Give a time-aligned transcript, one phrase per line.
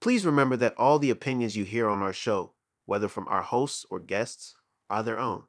[0.00, 2.52] Please remember that all the opinions you hear on our show,
[2.86, 4.54] whether from our hosts or guests,
[4.88, 5.44] are their own.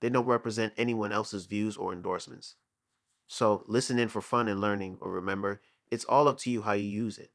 [0.00, 2.56] They don't represent anyone else's views or endorsements.
[3.26, 5.60] So listen in for fun and learning, or remember,
[5.90, 7.30] it's all up to you how you use it.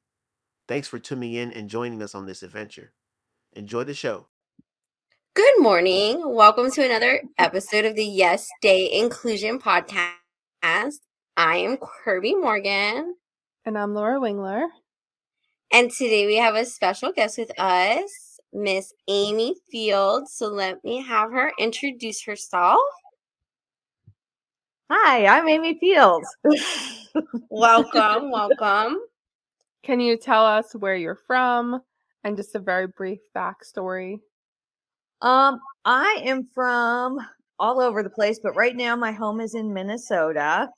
[0.67, 2.93] Thanks for tuning in and joining us on this adventure.
[3.53, 4.27] Enjoy the show.
[5.35, 6.21] Good morning.
[6.25, 10.11] Welcome to another episode of the Yes Day Inclusion Podcast.
[10.61, 10.97] I
[11.37, 13.15] am Kirby Morgan.
[13.65, 14.67] And I'm Laura Wingler.
[15.73, 20.31] And today we have a special guest with us, Miss Amy Fields.
[20.35, 22.79] So let me have her introduce herself.
[24.91, 26.27] Hi, I'm Amy Fields.
[27.49, 28.99] welcome, welcome.
[29.81, 31.81] Can you tell us where you're from
[32.23, 34.19] and just a very brief backstory?
[35.23, 37.17] Um, I am from
[37.57, 40.69] all over the place, but right now my home is in Minnesota.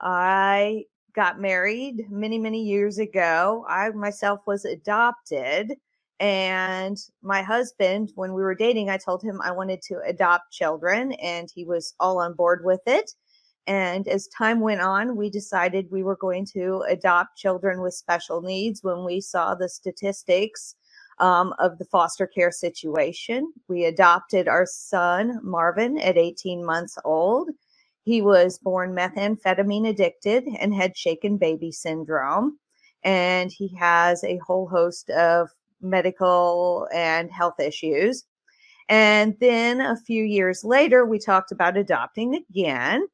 [0.00, 3.64] I got married many, many years ago.
[3.68, 5.74] I myself was adopted.
[6.20, 11.12] And my husband, when we were dating, I told him I wanted to adopt children,
[11.12, 13.14] and he was all on board with it.
[13.66, 18.42] And as time went on, we decided we were going to adopt children with special
[18.42, 20.74] needs when we saw the statistics
[21.20, 23.52] um, of the foster care situation.
[23.68, 27.50] We adopted our son, Marvin, at 18 months old.
[28.02, 32.58] He was born methamphetamine addicted and had shaken baby syndrome.
[33.02, 35.48] And he has a whole host of
[35.80, 38.24] medical and health issues.
[38.88, 43.06] And then a few years later, we talked about adopting again.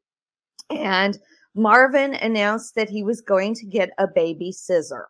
[0.70, 1.18] And
[1.54, 5.08] Marvin announced that he was going to get a baby scissor.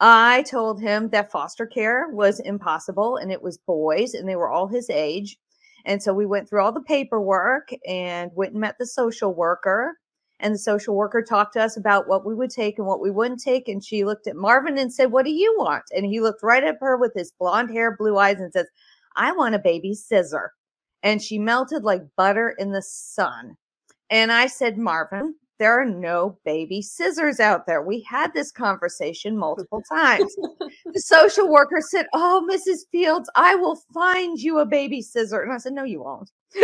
[0.00, 4.48] I told him that foster care was impossible and it was boys and they were
[4.48, 5.38] all his age.
[5.88, 9.94] And so we went through all the paperwork and went and met the social worker.
[10.38, 13.10] And the social worker talked to us about what we would take and what we
[13.10, 13.68] wouldn't take.
[13.68, 15.84] And she looked at Marvin and said, What do you want?
[15.96, 18.68] And he looked right at her with his blonde hair, blue eyes, and says,
[19.16, 20.52] I want a baby scissor.
[21.02, 23.56] And she melted like butter in the sun.
[24.10, 27.82] And I said, Marvin, there are no baby scissors out there.
[27.82, 30.34] We had this conversation multiple times.
[30.92, 32.88] the social worker said, Oh, Mrs.
[32.92, 35.42] Fields, I will find you a baby scissor.
[35.42, 36.30] And I said, No, you won't.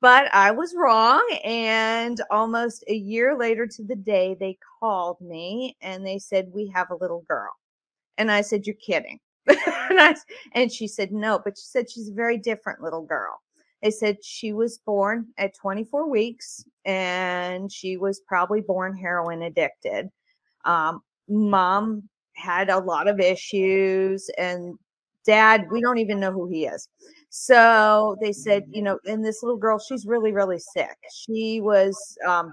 [0.00, 1.26] but I was wrong.
[1.44, 6.68] And almost a year later to the day, they called me and they said, We
[6.68, 7.50] have a little girl.
[8.18, 9.18] And I said, You're kidding.
[9.48, 9.58] and,
[10.00, 10.14] I,
[10.52, 13.41] and she said, No, but she said she's a very different little girl.
[13.82, 20.08] They said she was born at 24 weeks and she was probably born heroin addicted.
[20.64, 24.78] Um, mom had a lot of issues, and
[25.26, 26.88] dad, we don't even know who he is.
[27.30, 30.96] So they said, you know, and this little girl, she's really, really sick.
[31.26, 32.52] She was, um,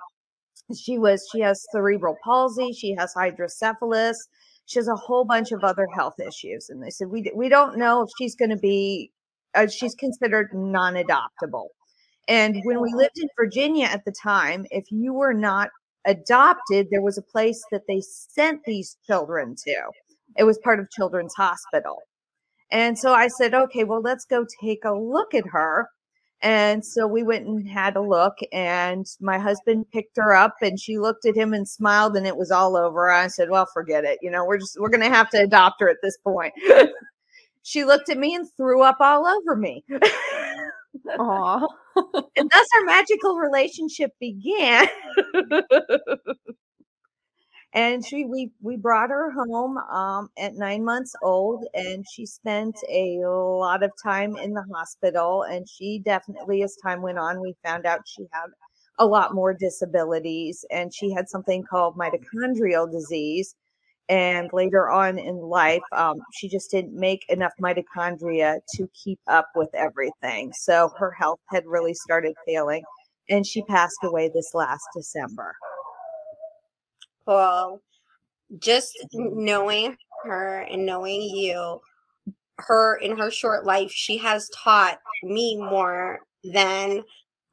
[0.78, 4.28] she was, she has cerebral palsy, she has hydrocephalus,
[4.66, 6.70] she has a whole bunch of other health issues.
[6.70, 9.12] And they said, we, we don't know if she's going to be
[9.56, 11.68] uh, she's considered non-adoptable.
[12.28, 15.70] And when we lived in Virginia at the time, if you were not
[16.06, 19.76] adopted, there was a place that they sent these children to.
[20.38, 21.98] It was part of Children's Hospital.
[22.72, 25.90] And so I said, okay, well, let's go take a look at her.
[26.42, 30.80] And so we went and had a look, and my husband picked her up, and
[30.80, 33.12] she looked at him and smiled, and it was all over.
[33.12, 34.20] I said, well, forget it.
[34.22, 36.54] You know, we're just, we're going to have to adopt her at this point.
[37.70, 39.84] she looked at me and threw up all over me.
[41.20, 41.68] Aww.
[42.36, 44.88] and thus our magical relationship began.
[47.74, 52.76] and she we we brought her home um, at nine months old and she spent
[52.92, 57.56] a lot of time in the hospital and she definitely as time went on we
[57.64, 58.48] found out she had
[58.98, 63.54] a lot more disabilities and she had something called mitochondrial disease
[64.10, 69.48] and later on in life um, she just didn't make enough mitochondria to keep up
[69.56, 70.52] with everything.
[70.54, 72.84] So her health had really started failing
[73.30, 75.54] and she passed away this last december.
[77.26, 77.82] Well
[78.58, 81.80] just knowing her and knowing you
[82.58, 87.04] her in her short life she has taught me more than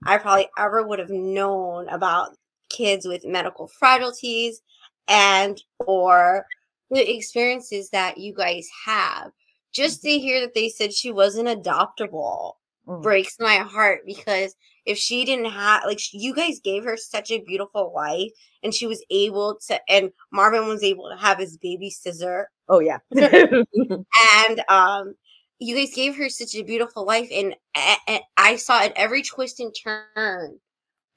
[0.05, 2.31] i probably ever would have known about
[2.70, 4.62] kids with medical frailties
[5.08, 6.47] and or
[6.91, 9.31] the experiences that you guys have.
[9.73, 12.55] Just to hear that they said she wasn't adoptable
[12.87, 13.03] mm.
[13.03, 14.55] breaks my heart because
[14.85, 18.31] if she didn't have like you guys gave her such a beautiful life
[18.62, 22.49] and she was able to and Marvin was able to have his baby scissor.
[22.69, 22.99] Oh yeah.
[23.14, 25.14] and um
[25.58, 27.55] you guys gave her such a beautiful life and,
[28.06, 30.58] and I saw at every twist and turn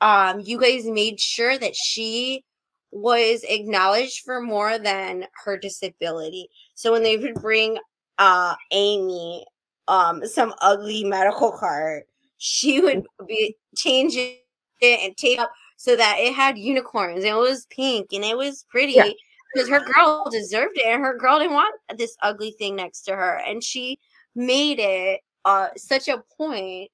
[0.01, 2.43] um you guys made sure that she
[2.91, 6.49] was acknowledged for more than her disability.
[6.75, 7.77] So when they would bring
[8.17, 9.45] uh Amy
[9.87, 12.03] um some ugly medical card,
[12.37, 14.39] she would be change it
[14.81, 18.65] and tape up so that it had unicorns and it was pink and it was
[18.69, 19.09] pretty Yeah.
[19.53, 23.15] because her girl deserved it and her girl didn't want this ugly thing next to
[23.15, 23.99] her and she
[24.35, 26.91] made it uh such a point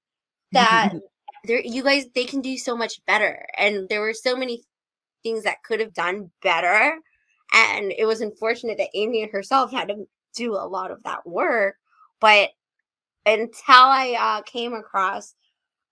[0.51, 0.94] that
[1.45, 4.62] there you guys they can do so much better and there were so many
[5.25, 7.00] things that could have done better
[7.51, 11.75] and it was unfortunate that amy herself had to do a lot of that work
[12.22, 12.51] but
[13.25, 15.33] until i uh, came across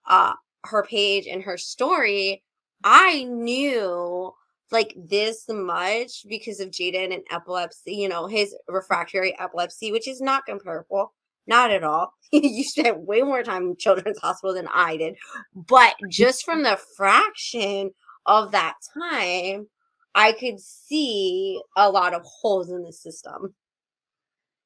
[0.07, 0.33] uh,
[0.65, 2.43] her page and her story
[2.83, 4.31] i knew
[4.71, 10.21] like this much because of jaden and epilepsy you know his refractory epilepsy which is
[10.21, 11.11] not comparable
[11.45, 12.13] not at all.
[12.31, 15.15] You spent way more time in children's hospital than i did
[15.55, 17.91] but just from the fraction
[18.25, 19.67] of that time,
[20.15, 23.53] I could see a lot of holes in the system.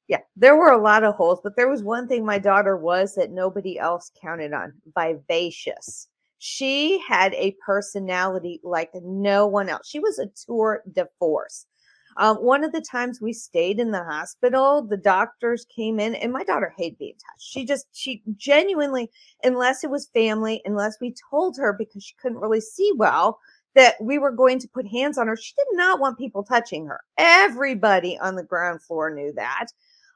[0.08, 3.14] Yeah, there were a lot of holes, but there was one thing my daughter was
[3.14, 6.08] that nobody else counted on vivacious.
[6.38, 9.86] She had a personality like no one else.
[9.88, 11.66] She was a tour de force.
[12.18, 16.32] Um, one of the times we stayed in the hospital, the doctors came in, and
[16.32, 17.48] my daughter hated being touched.
[17.48, 19.08] She just, she genuinely,
[19.44, 23.38] unless it was family, unless we told her because she couldn't really see well,
[23.74, 26.86] that we were going to put hands on her, she did not want people touching
[26.86, 27.00] her.
[27.18, 29.66] Everybody on the ground floor knew that.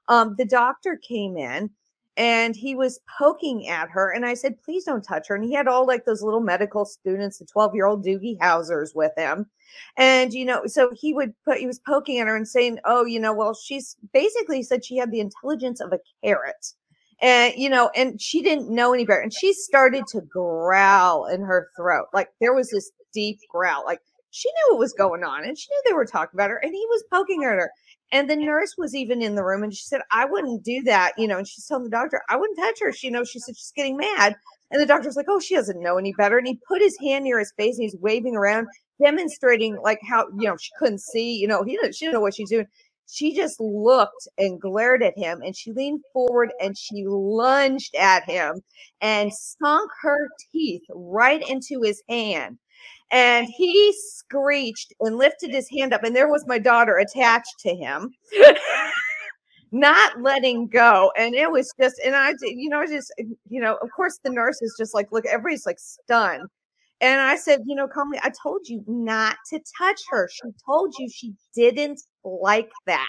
[0.09, 1.71] Um, the doctor came in
[2.17, 5.55] and he was poking at her, and I said, "Please don't touch her." And he
[5.55, 9.47] had all like those little medical students, the twelve-year-old Doogie Housers, with him.
[9.97, 13.05] And you know, so he would put he was poking at her and saying, "Oh,
[13.05, 16.75] you know, well, she's basically said she had the intelligence of a carrot."
[17.21, 19.21] And you know, and she didn't know any better.
[19.21, 22.07] And she started to growl in her throat.
[22.13, 23.85] Like there was this deep growl.
[23.87, 24.01] Like
[24.31, 26.73] she knew what was going on and she knew they were talking about her and
[26.73, 27.71] he was poking at her.
[28.13, 31.15] And the nurse was even in the room and she said, I wouldn't do that,
[31.19, 32.93] you know, and she's telling the doctor, I wouldn't touch her.
[32.93, 34.37] She, you know, she said she's getting mad.
[34.73, 36.39] And the doctor's like, Oh, she doesn't know any better.
[36.39, 38.69] And he put his hand near his face and he's waving around,
[39.03, 42.23] demonstrating like how, you know, she couldn't see, you know, he didn't, she didn't know
[42.23, 42.67] what she's doing.
[43.11, 48.25] She just looked and glared at him and she leaned forward and she lunged at
[48.25, 48.63] him
[49.03, 52.59] and sunk her teeth right into his hand.
[53.13, 57.75] And he screeched and lifted his hand up, and there was my daughter attached to
[57.75, 58.15] him.
[59.73, 61.11] not letting go.
[61.17, 63.13] And it was just and i you know just
[63.49, 66.49] you know of course the nurse is just like look everybody's like stunned.
[67.01, 70.29] And i said you know calmly i told you not to touch her.
[70.31, 73.09] She told you she didn't like that.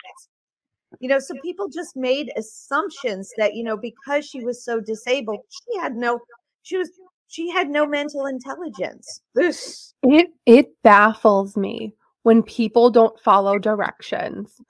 [0.99, 5.39] You know so people just made assumptions that you know because she was so disabled
[5.49, 6.19] she had no
[6.63, 6.89] she was
[7.33, 11.93] she had no mental intelligence This- It it baffles me
[12.23, 14.61] when people don't follow directions,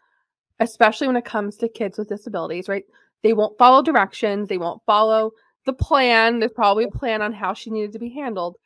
[0.60, 2.86] especially when it comes to kids with disabilities, right?
[3.22, 5.32] They won't follow directions, they won't follow
[5.66, 6.40] the plan.
[6.40, 8.58] There's probably a plan on how she needed to be handled.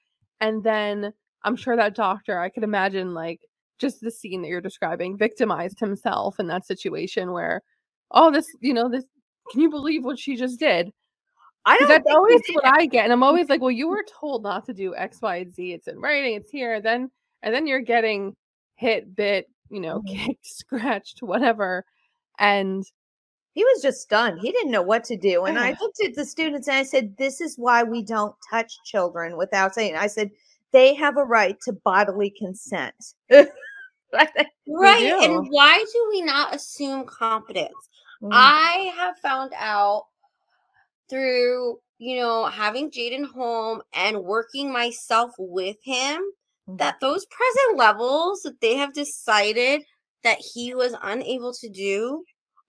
[0.42, 3.42] And then I'm sure that doctor, I could imagine like
[3.80, 7.62] just the scene that you're describing, victimized himself in that situation where,
[8.12, 9.06] oh, this, you know, this
[9.52, 10.92] can you believe what she just did?
[11.68, 14.04] I 'Cause don't that's always what I get, and I'm always like, "Well, you were
[14.20, 15.74] told not to do X, Y, and Z.
[15.74, 16.36] It's in writing.
[16.36, 17.12] It's here." And Then,
[17.44, 18.36] and then you're getting
[18.76, 20.26] hit, bit, you know, Mhm.
[20.26, 21.86] kicked, scratched, whatever,
[22.40, 22.84] and
[23.54, 24.40] He was just stunned.
[24.40, 25.46] He didn't know what to do.
[25.46, 28.72] And I looked at the students and I said, This is why we don't touch
[28.86, 29.96] children without saying.
[29.96, 30.30] I said,
[30.74, 32.96] They have a right to bodily consent.
[34.68, 35.14] Right.
[35.24, 37.90] And why do we not assume competence?
[38.22, 38.30] Mm.
[38.32, 40.06] I have found out
[41.10, 46.22] through, you know, having Jaden home and working myself with him
[46.68, 46.78] Mhm.
[46.78, 49.84] that those present levels that they have decided
[50.24, 52.24] that he was unable to do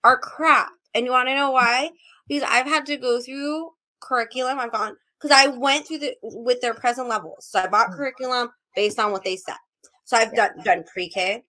[0.05, 0.71] are crap.
[0.95, 1.91] And you want to know why?
[2.29, 4.59] Because I've had to go through curriculum.
[4.59, 7.47] I've gone because I went through the with their present levels.
[7.51, 7.97] So I bought Mm.
[7.97, 9.57] curriculum based on what they said.
[10.05, 10.49] So I've Yeah.
[10.49, 11.45] done done pre-K,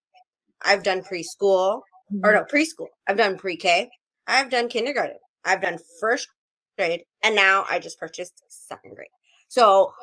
[0.62, 1.84] I've done preschool,
[2.24, 2.34] or Mhm.
[2.34, 2.88] no preschool.
[3.08, 3.90] I've done pre-K,
[4.28, 6.28] I've done kindergarten, I've done first
[6.80, 9.10] grade, and now I just purchased second grade.
[9.50, 9.94] So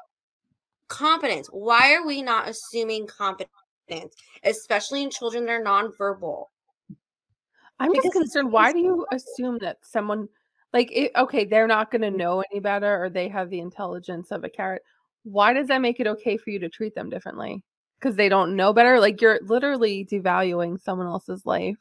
[0.88, 1.49] competence.
[1.49, 4.14] Why are we not assuming competence,
[4.45, 6.45] especially in children that are nonverbal?
[7.78, 8.52] I'm just Because it's concerned.
[8.52, 10.28] Why do you assume that someone,
[10.73, 12.16] like, it, okay, they're not going to mm-hmm.
[12.16, 14.83] know any better, or they have the intelligence of a carrot?
[15.25, 17.62] Why does that make it okay for you to treat them differently?
[17.99, 19.00] Because they don't know better.
[19.00, 21.78] Like, you're literally devaluing someone else's life.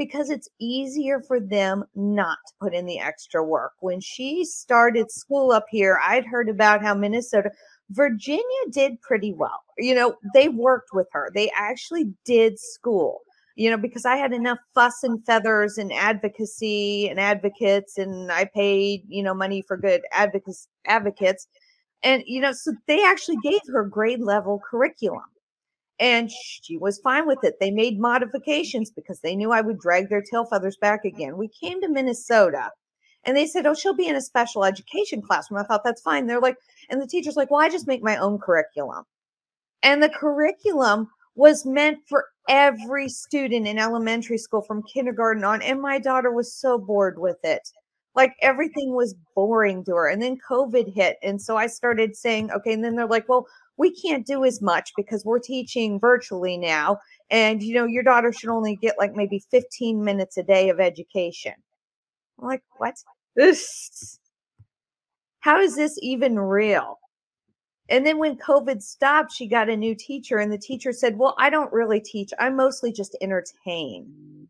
[0.00, 3.72] Because it's easier for them not to put in the extra work.
[3.80, 7.50] When she started school up here, I'd heard about how Minnesota
[7.90, 8.42] Virginia
[8.72, 9.62] did pretty well.
[9.76, 11.30] You know, they worked with her.
[11.34, 13.18] They actually did school.
[13.56, 18.46] You know, because I had enough fuss and feathers and advocacy and advocates, and I
[18.46, 21.46] paid you know money for good advocates advocates,
[22.02, 25.24] and you know, so they actually gave her grade level curriculum
[26.00, 27.60] and she was fine with it.
[27.60, 31.36] They made modifications because they knew I would drag their tail feathers back again.
[31.36, 32.70] We came to Minnesota
[33.24, 35.60] and they said, Oh, she'll be in a special education classroom.
[35.60, 36.26] I thought that's fine.
[36.26, 36.56] They're like,
[36.88, 39.04] and the teacher's like, Well, I just make my own curriculum.
[39.82, 45.60] And the curriculum was meant for every student in elementary school from kindergarten on.
[45.62, 47.70] And my daughter was so bored with it.
[48.14, 50.08] Like everything was boring to her.
[50.08, 51.18] And then COVID hit.
[51.22, 52.72] And so I started saying, okay.
[52.72, 53.46] And then they're like, well,
[53.80, 56.98] we can't do as much because we're teaching virtually now.
[57.30, 60.80] And, you know, your daughter should only get like maybe 15 minutes a day of
[60.80, 61.54] education.
[62.38, 62.96] I'm like, what?
[63.36, 64.18] This,
[65.40, 66.98] how is this even real?
[67.88, 71.34] And then when COVID stopped, she got a new teacher, and the teacher said, Well,
[71.38, 74.48] I don't really teach, I mostly just entertain.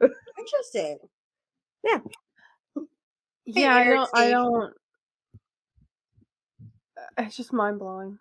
[0.00, 0.98] Interesting.
[1.82, 1.98] Yeah.
[3.44, 4.10] Yeah, I don't.
[4.14, 4.72] I don't.
[7.18, 8.18] It's just mind blowing.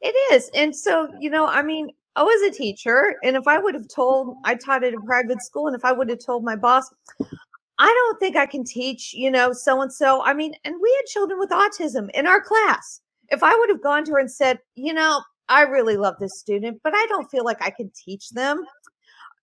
[0.00, 0.50] It is.
[0.54, 3.88] And so, you know, I mean, I was a teacher, and if I would have
[3.88, 6.90] told, I taught at a private school, and if I would have told my boss,
[7.78, 10.22] I don't think I can teach, you know, so and so.
[10.24, 13.00] I mean, and we had children with autism in our class.
[13.28, 16.38] If I would have gone to her and said, you know, I really love this
[16.38, 18.64] student, but I don't feel like I can teach them,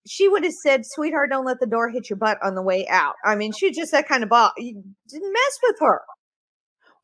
[0.06, 2.86] she would have said, sweetheart, don't let the door hit your butt on the way
[2.88, 3.14] out.
[3.24, 4.52] I mean, she just that kind of ball.
[4.56, 6.02] You didn't mess with her.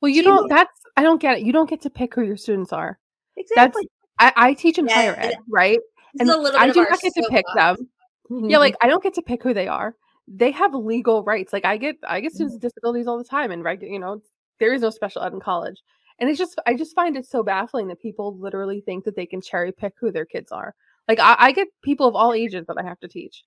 [0.04, 0.50] Well, you don't.
[0.50, 0.70] That's.
[0.98, 1.44] I don't get it.
[1.46, 2.98] You don't get to pick who your students are.
[3.38, 3.88] Exactly.
[4.18, 5.80] I, I teach in higher ed, right?
[6.20, 7.88] And a little I do not get to pick them.
[8.30, 8.50] Mm-hmm.
[8.50, 9.96] Yeah, like I don't get to pick who they are.
[10.28, 11.54] They have legal rights.
[11.54, 12.34] Like I get, I get Mm-hmm.
[12.34, 14.20] students with disabilities all the time, and regu- you know,
[14.60, 15.80] there is no special ed in college.
[16.18, 19.24] And it's just, I just find it so baffling that people literally think that they
[19.24, 20.74] can cherry pick who their kids are.
[21.08, 23.42] Like I, I get people of all ages that I have to teach,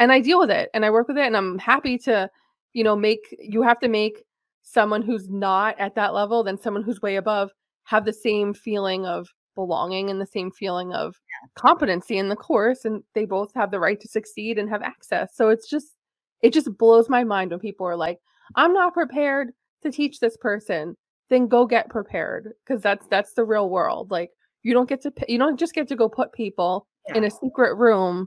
[0.00, 2.28] and I deal with it, and I work with it, and I'm happy to,
[2.72, 3.36] you know, make.
[3.38, 4.24] You have to make
[4.62, 7.50] someone who's not at that level than someone who's way above
[7.84, 11.16] have the same feeling of belonging and the same feeling of
[11.56, 15.34] competency in the course and they both have the right to succeed and have access.
[15.34, 15.96] So it's just
[16.42, 18.18] it just blows my mind when people are like
[18.56, 19.50] i'm not prepared
[19.82, 20.96] to teach this person
[21.30, 24.10] then go get prepared because that's that's the real world.
[24.10, 24.30] Like
[24.62, 27.76] you don't get to you don't just get to go put people in a secret
[27.76, 28.26] room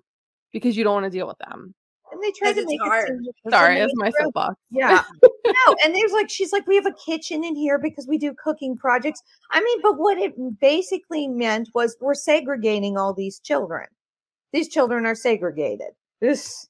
[0.52, 1.76] because you don't want to deal with them
[2.14, 3.10] and they tried to make it's it hard.
[3.46, 4.26] it sorry an that's my eight room.
[4.28, 5.04] soapbox Yeah.
[5.46, 8.34] no, and there's like she's like, we have a kitchen in here because we do
[8.42, 9.22] cooking projects.
[9.52, 13.86] I mean, but what it basically meant was we're segregating all these children.
[14.54, 15.90] These children are segregated.
[16.22, 16.68] This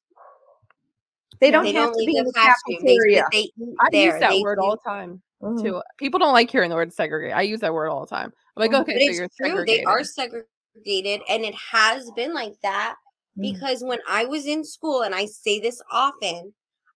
[1.39, 2.77] they don't They have don't to be in the the classroom.
[2.83, 3.25] They, cafeteria.
[3.31, 3.49] they
[3.81, 4.11] i there.
[4.11, 5.61] use that They word do- all the time Mhm.
[5.61, 8.31] too people don't like hearing the word segregate i use that word all the time
[8.55, 8.81] i'm like Mhm.
[8.81, 9.47] okay But so it's you're true.
[9.49, 12.95] segregated They are segregated, and it has been like that.
[13.39, 16.53] Because when I was in school, and I say this often,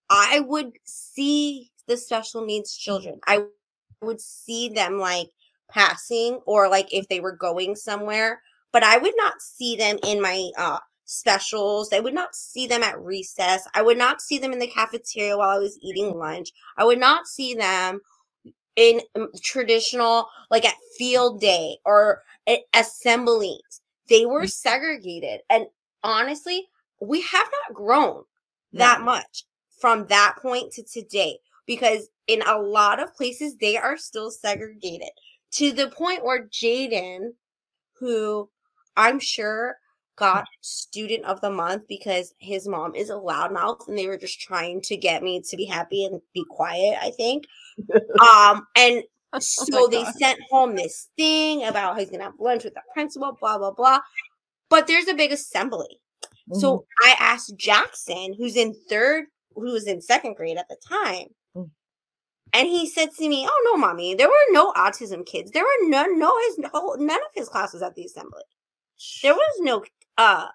[0.09, 3.19] I would see the special needs children.
[3.27, 3.45] I
[4.01, 5.29] would see them like
[5.71, 8.41] passing or like if they were going somewhere,
[8.71, 11.91] but I would not see them in my uh specials.
[11.93, 13.65] I would not see them at recess.
[13.73, 16.51] I would not see them in the cafeteria while I was eating lunch.
[16.77, 18.01] I would not see them
[18.75, 22.23] in um, traditional like at field day or
[22.73, 23.81] assemblies.
[24.09, 24.51] They were Mm.
[24.51, 25.41] segregated.
[25.49, 25.67] And
[26.03, 26.67] honestly,
[27.01, 28.23] we have not grown
[28.73, 29.05] that No.
[29.05, 29.45] much
[29.79, 35.09] from that point to today because in a lot of places they are still segregated
[35.51, 37.31] to the point where Jaden,
[37.99, 38.49] who
[38.95, 39.77] I'm sure
[40.15, 44.39] got student of the month because his mom is a loudmouth and they were just
[44.41, 47.45] trying to get me to be happy and be quiet, I think.
[48.19, 49.03] um and
[49.39, 50.13] so Oh they God.
[50.15, 53.71] sent home this thing about how he's gonna have lunch with the principal, blah blah
[53.71, 53.99] blah.
[54.69, 55.99] But there's a big assembly.
[56.49, 56.59] Mm-hmm.
[56.59, 61.27] So I asked Jackson, who's in third, who was in second grade at the time,
[61.55, 61.69] Mm.
[62.53, 65.51] and he said to me, "Oh no, mommy, there were no autism kids.
[65.51, 66.19] There were none.
[66.19, 68.43] No, his no, none of his classes at the assembly.
[69.23, 69.83] There was no
[70.17, 70.47] uh."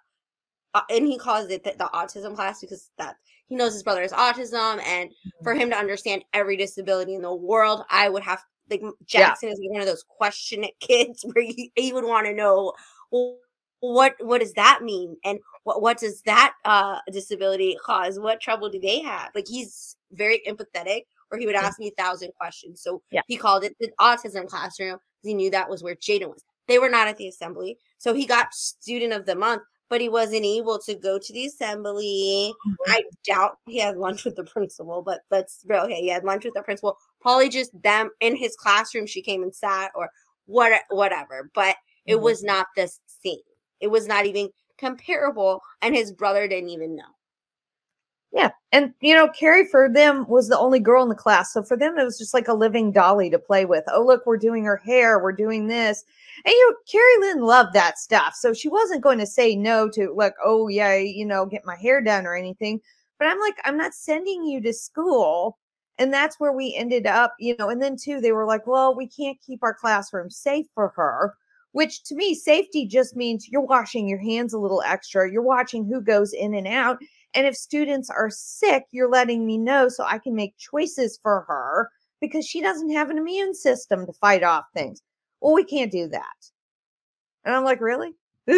[0.74, 3.16] uh, and he calls it the, the autism class because that
[3.46, 5.44] he knows his brother has autism and Mm-hmm.
[5.44, 9.60] for him to understand every disability in the world i would have like jackson is
[9.62, 12.72] one of those questionate kids where he, he would want to know
[13.10, 13.36] well,
[13.82, 18.70] what what does that mean and what what does that uh disability cause what trouble
[18.70, 22.80] do they have like he's very empathetic or he would ask me a thousand questions
[22.80, 23.22] so Yeah.
[23.26, 26.88] he called it the autism classroom he knew that was where jaden was they were
[26.88, 30.78] not at the assembly so he got student of the month but he wasn't able
[30.78, 32.54] to go to the assembly.
[32.66, 32.74] Mhm.
[32.88, 36.46] I doubt he had lunch with the principal, but but still, okay, he had lunch
[36.46, 36.96] with the principal.
[37.20, 39.04] Probably just them in his classroom.
[39.06, 40.08] She came and sat, or
[40.46, 41.50] what, whatever.
[41.54, 42.22] But it Mhm.
[42.22, 42.90] was not the
[43.22, 43.42] same.
[43.82, 44.48] It was not even
[44.78, 47.02] comparable, and his brother didn't even know.
[48.32, 48.50] Yeah.
[48.72, 51.52] And, you know, Carrie for them was the only girl in the class.
[51.52, 53.84] So for them, it was just like a living dolly to play with.
[53.92, 55.22] Oh, look, we're doing her hair.
[55.22, 56.02] We're doing this.
[56.46, 58.34] And, you know, Carrie Lynn loved that stuff.
[58.34, 61.76] So she wasn't going to say no to, like, oh, yeah, you know, get my
[61.76, 62.80] hair done or anything.
[63.18, 65.58] But I'm like, I'm not sending you to school.
[65.98, 67.68] And that's where we ended up, you know.
[67.68, 71.34] And then, too, they were like, well, we can't keep our classroom safe for her,
[71.72, 75.30] which to me, safety just means you're washing your hands a little extra.
[75.30, 76.98] You're watching who goes in and out.
[77.34, 81.44] And if students are sick, you're letting me know so I can make choices for
[81.48, 85.00] her because she doesn't have an immune system to fight off things.
[85.40, 86.36] Well, we can't do that.
[87.44, 88.12] And I'm like, really?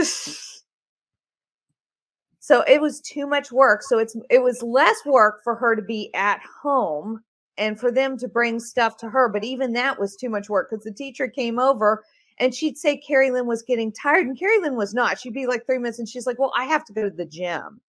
[2.41, 3.83] so it was too much work.
[3.83, 7.21] So it's it was less work for her to be at home
[7.57, 9.29] and for them to bring stuff to her.
[9.29, 12.03] But even that was too much work because the teacher came over
[12.39, 15.19] and she'd say Carrie Lynn was getting tired, and Carrie Lynn was not.
[15.19, 17.27] She'd be like three minutes and she's like, Well, I have to go to the
[17.27, 17.81] gym.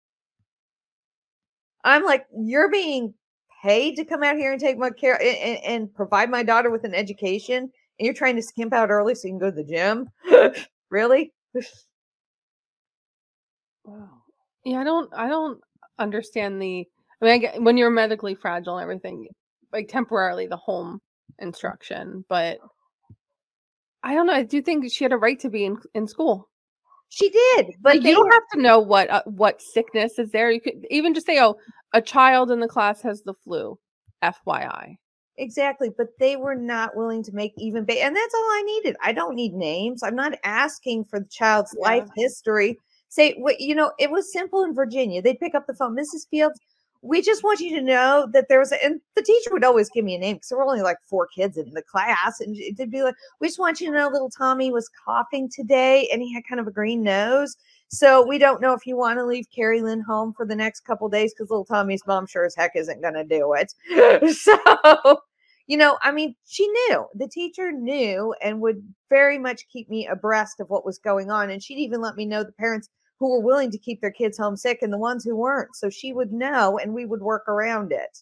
[1.84, 3.14] I'm like, you're being
[3.62, 6.84] paid to come out here and take my care and, and provide my daughter with
[6.84, 7.70] an education, and
[8.06, 10.08] you're trying to skimp out early so you can go to the gym.
[10.90, 11.32] really?
[13.84, 14.22] Wow.
[14.64, 15.60] Yeah, I don't I don't
[15.98, 16.86] understand the
[17.20, 19.26] I mean I get, when you're medically fragile and everything,
[19.72, 21.00] like temporarily the home
[21.38, 22.58] instruction, but
[24.04, 24.34] I don't know.
[24.34, 26.48] I do think she had a right to be in in school.
[27.08, 30.50] She did, but you don't were- have to know what uh, what sickness is there.
[30.50, 31.56] You could even just say, "Oh,
[31.92, 33.78] a child in the class has the flu."
[34.22, 34.96] FYI.
[35.36, 38.96] exactly, but they were not willing to make even, ba- and that's all I needed.
[39.02, 40.02] I don't need names.
[40.02, 41.82] I'm not asking for the child's Yeah.
[41.88, 42.78] life history.
[43.10, 45.20] Say, what you know, it was simple in Virginia.
[45.22, 46.26] They'd pick up the phone, Mrs.
[46.30, 46.58] Fields.
[47.04, 49.90] We just want you to know that there was, a, and the teacher would always
[49.90, 52.56] give me a name because there were only like four kids in the class, and
[52.56, 56.22] it'd be like, we just want you to know, little Tommy was coughing today, and
[56.22, 57.56] he had kind of a green nose.
[57.88, 60.80] So we don't know if you want to leave Carrie Lynn home for the next
[60.80, 63.72] couple days because little Tommy's mom sure as heck isn't going to do it.
[64.34, 65.20] so,
[65.66, 70.06] you know, I mean, she knew the teacher knew and would very much keep me
[70.08, 71.50] abreast of what was going on.
[71.50, 72.88] And she'd even let me know the parents
[73.20, 75.74] who were willing to keep their kids homesick and the ones who weren't.
[75.76, 78.18] So she would know and we would work around it.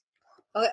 [0.56, 0.68] Okay.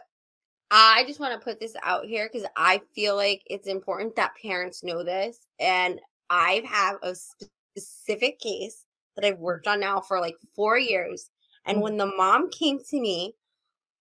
[0.71, 4.35] I just want to put this out here because I feel like it's important that
[4.41, 5.47] parents know this.
[5.59, 11.31] And I have a specific case that I've worked on now for like four years.
[11.65, 11.81] And Mhm.
[11.81, 13.35] when the mom came to me,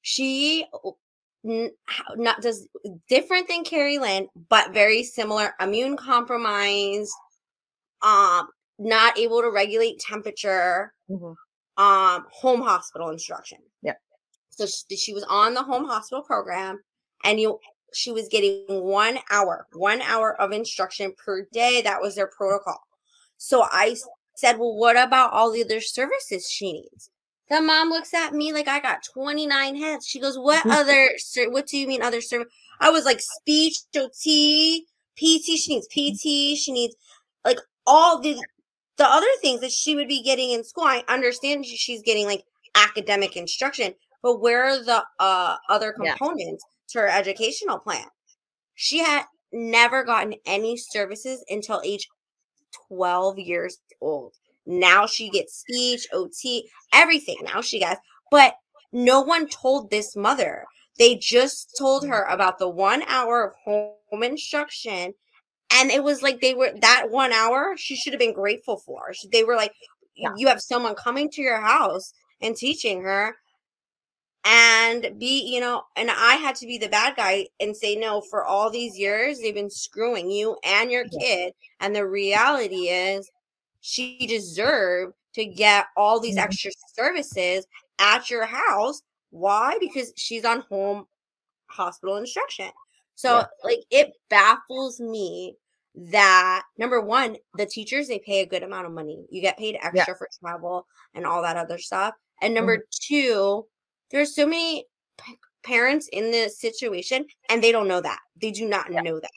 [0.02, 0.66] she
[1.44, 2.68] not does
[3.08, 7.12] different than Carrie Lynn, but very similar, immune compromised,
[8.02, 8.48] um,
[8.78, 11.34] not able to regulate temperature, Mhm.
[11.76, 13.58] um, home hospital instruction.
[13.82, 13.94] Yeah.
[14.50, 16.82] So she, she was on the home hospital program,
[17.24, 17.58] and you
[17.94, 21.80] she was getting one hour, one hour of instruction per day.
[21.80, 22.80] That was their protocol.
[23.38, 23.96] So I
[24.34, 27.10] said, "Well, what about all the other services she needs?"
[27.48, 30.06] The mom looks at me like I got 29 heads.
[30.06, 31.10] She goes, "What other
[31.50, 34.86] what do you mean other service?" I was like speech, OT,
[35.16, 36.94] PT, she needs PT, she needs
[37.44, 38.38] like all the
[38.98, 40.84] the other things that she would be getting in school.
[40.84, 46.16] I understand she's getting like academic instruction, but where are the uh, other Yeah.
[46.16, 48.06] components to her educational plan?
[48.74, 52.06] She had never gotten any services until age
[52.88, 54.34] 12 years old.
[54.66, 57.38] Now she gets speech, OT, everything.
[57.42, 58.54] Now she gets, but
[58.92, 60.64] no one told this mother.
[60.98, 65.14] They just told her about the one hour of home instruction.
[65.70, 69.12] And it was like they were that one hour she should have been grateful for.
[69.12, 69.72] She- They were like,
[70.14, 70.32] Yeah.
[70.36, 73.36] you have someone coming to your house and teaching her
[74.44, 78.20] and be you know and i had to be the bad guy and say no
[78.20, 83.28] for all these years they've been screwing you and your kid and the reality is
[83.80, 86.42] she deserved to get all these Mhm.
[86.44, 87.66] extra services
[87.98, 91.06] at your house why because she's on home
[91.66, 92.70] hospital instruction
[93.18, 93.44] so Yeah.
[93.64, 95.56] like it baffles me
[95.96, 99.76] that number one the teachers they pay a good amount of money you get paid
[99.82, 102.66] extra for travel and all that other stuff and mm-hmm.
[102.66, 103.66] number two
[104.12, 104.84] there's so many
[105.20, 109.00] p- parents in this situation and they don't know that they do not Yeah.
[109.00, 109.30] know that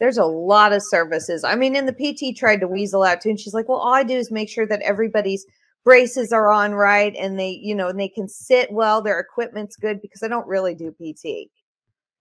[0.00, 1.44] There's a lot of services.
[1.44, 3.94] I mean, and the PT tried to weasel out too, and she's like, "Well, all
[3.94, 5.46] I do is make sure that everybody's
[5.84, 9.00] braces are on right, and they, you know, and they can sit well.
[9.00, 11.50] Their equipment's good because I don't really do PT."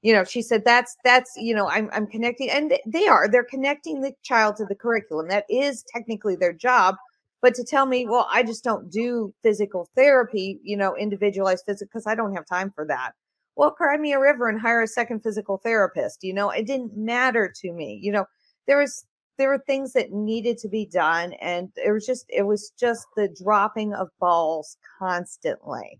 [0.02, 3.44] You know, she said that's that's you know I'm I'm connecting, and they are they're
[3.44, 5.28] connecting the child to the curriculum.
[5.30, 6.96] That is technically their job.
[7.42, 11.90] But to tell me, well, I just don't do physical therapy, you know, individualized physical,
[11.92, 13.14] because I don't have time for that.
[13.56, 16.24] Well, cry me a river and hire a second physical therapist.
[16.24, 18.00] You know, it didn't matter to me.
[18.02, 18.26] You know,
[18.68, 19.06] there was
[19.38, 23.08] there were things that needed to be done, and it was just it was just
[23.16, 26.00] the dropping of balls constantly.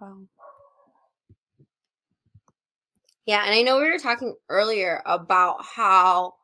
[0.00, 0.26] Wow.
[3.26, 6.34] Yeah, and I know we were talking earlier about how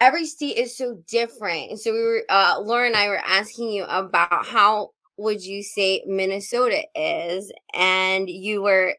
[0.00, 1.70] every state is so different.
[1.70, 5.62] And so we were uh Laura and I were asking you about how would you
[5.62, 8.94] say Minnesota is and you were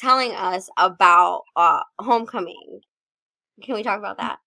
[0.00, 2.80] telling us about uh homecoming.
[3.62, 4.38] Can we talk about that?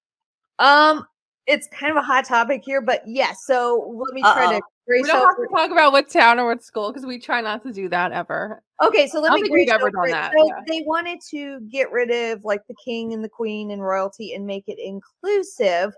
[0.60, 1.06] Um,
[1.48, 3.46] it's kind of a hot topic here, but yes.
[3.46, 4.60] so let me try Uh-oh.
[4.60, 4.62] to.
[4.88, 7.64] We don't have to talk about what town or what school because we try not
[7.64, 8.62] to do that ever.
[8.84, 10.12] Okay, so let me think we've ever done it.
[10.12, 10.62] that, So yeah.
[10.68, 14.46] they wanted to get rid of like the king and the queen and royalty and
[14.46, 15.94] make it inclusive.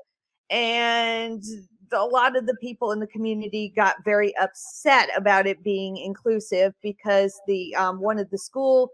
[0.50, 1.44] And
[1.92, 6.74] a lot of the people in the community got very upset about it being inclusive
[6.82, 8.90] because the um, one of the school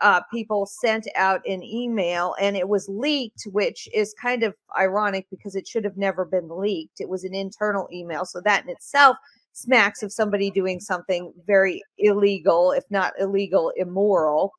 [0.00, 5.26] uh, people sent out an email and it was leaked, which is kind of ironic
[5.30, 7.00] because it should have never been leaked.
[7.00, 9.16] It was an internal email, so that in itself
[9.52, 14.52] smacks of somebody doing something very illegal, if not illegal, immoral.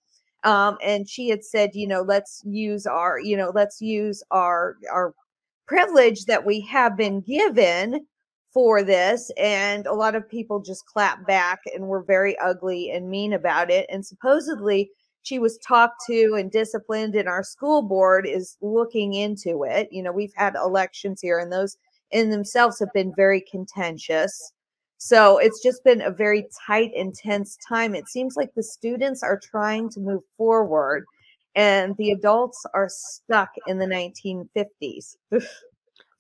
[0.44, 4.78] Um, and she had said, you know, let's use our, you know, let's use our
[4.92, 5.14] our
[5.68, 8.06] privilege that we have been given
[8.54, 9.32] for this.
[9.38, 13.72] And a lot of people just clapped back and were very ugly and mean about
[13.72, 13.86] it.
[13.90, 14.90] And supposedly
[15.24, 19.90] she was talked to and disciplined, and our school board is looking into it.
[19.92, 21.78] You know, we've had elections here, and those
[22.12, 24.54] in themselves have been very contentious.
[24.98, 27.96] So it's just been a very tight, intense time.
[27.96, 31.06] It seems like the students are trying to move forward
[31.56, 35.16] and the adults are stuck in the 1950s.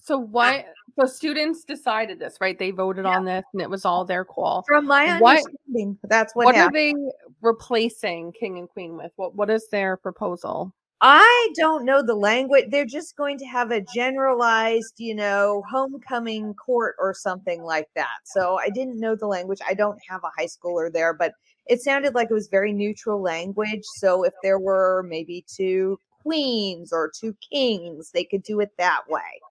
[0.01, 0.65] So why?
[0.99, 2.57] So students decided this, right?
[2.57, 4.63] They voted on this, and it was all their call.
[4.67, 6.93] From my What- understanding, that's what, What, are they
[7.41, 9.11] replacing king and queen with?
[9.15, 10.73] What What is their proposal?
[11.03, 12.65] I don't know the language.
[12.69, 18.19] They're just going to have a generalized, you know, homecoming court or something like that.
[18.25, 19.59] So I didn't know the language.
[19.67, 21.33] I don't have a high schooler there, but
[21.65, 23.83] it sounded like it was very neutral language.
[23.95, 29.01] So if there were maybe two queens or two kings, they could do it that
[29.09, 29.41] way.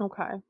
[0.00, 0.40] Okay.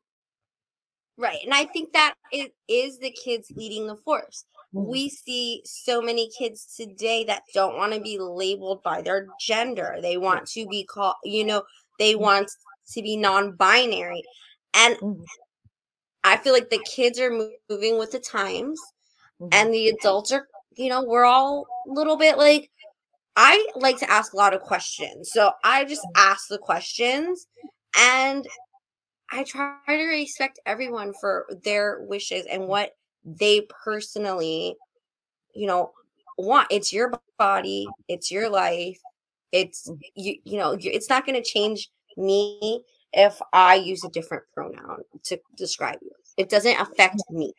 [1.16, 1.40] Right.
[1.44, 4.44] And I think that it is the kids leading the force.
[4.74, 4.86] Mhm.
[4.86, 9.98] We see so many kids today that don't want to be labeled by their gender.
[10.00, 11.62] They want to be called, you know,
[11.98, 12.50] they want
[12.92, 14.22] to be non binary.
[14.72, 15.24] And Mhm.
[16.24, 17.30] I feel like the kids are
[17.68, 18.80] moving with the times
[19.52, 22.70] and the adults are, you know, we're all a little bit like,
[23.36, 25.32] I like to ask a lot of questions.
[25.32, 27.46] So I just ask the questions
[27.98, 28.46] and
[29.32, 32.66] I try to respect everyone for their wishes and mm.
[32.66, 32.92] what
[33.24, 34.76] they personally,
[35.54, 35.92] you know,
[36.38, 36.68] want.
[36.70, 38.98] It's your body, it's your life.
[39.52, 39.98] It's mm.
[40.14, 45.02] you, you know, it's not going to change me if I use a different pronoun
[45.24, 46.10] to describe you.
[46.36, 47.52] It doesn't affect me.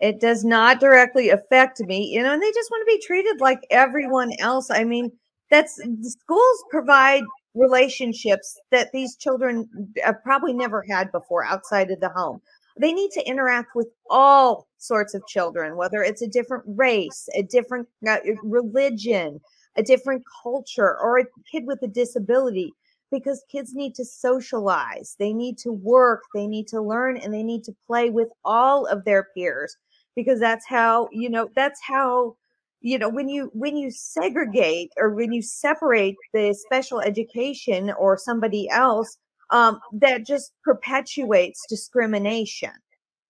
[0.00, 3.40] it does not directly affect me you know and they just want to be treated
[3.40, 5.10] like everyone else i mean
[5.50, 7.22] that's the schools provide
[7.54, 9.68] relationships that these children
[10.02, 12.40] have probably never had before outside of the home.
[12.80, 17.42] They need to interact with all sorts of children whether it's a different race a
[17.42, 19.40] different uh, religion
[19.76, 22.72] a different culture or a kid with a disability
[23.10, 25.16] because kids need to socialize.
[25.18, 28.86] They need to work they need to learn and they need to play with all
[28.86, 29.76] of their peers
[30.16, 32.36] because that's how you know that's how
[32.82, 38.18] you know when you when you segregate or when you separate the special education or
[38.18, 39.16] somebody else
[39.50, 42.72] um, that just perpetuates discrimination.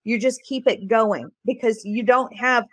[0.05, 2.65] You just keep it going because you don't have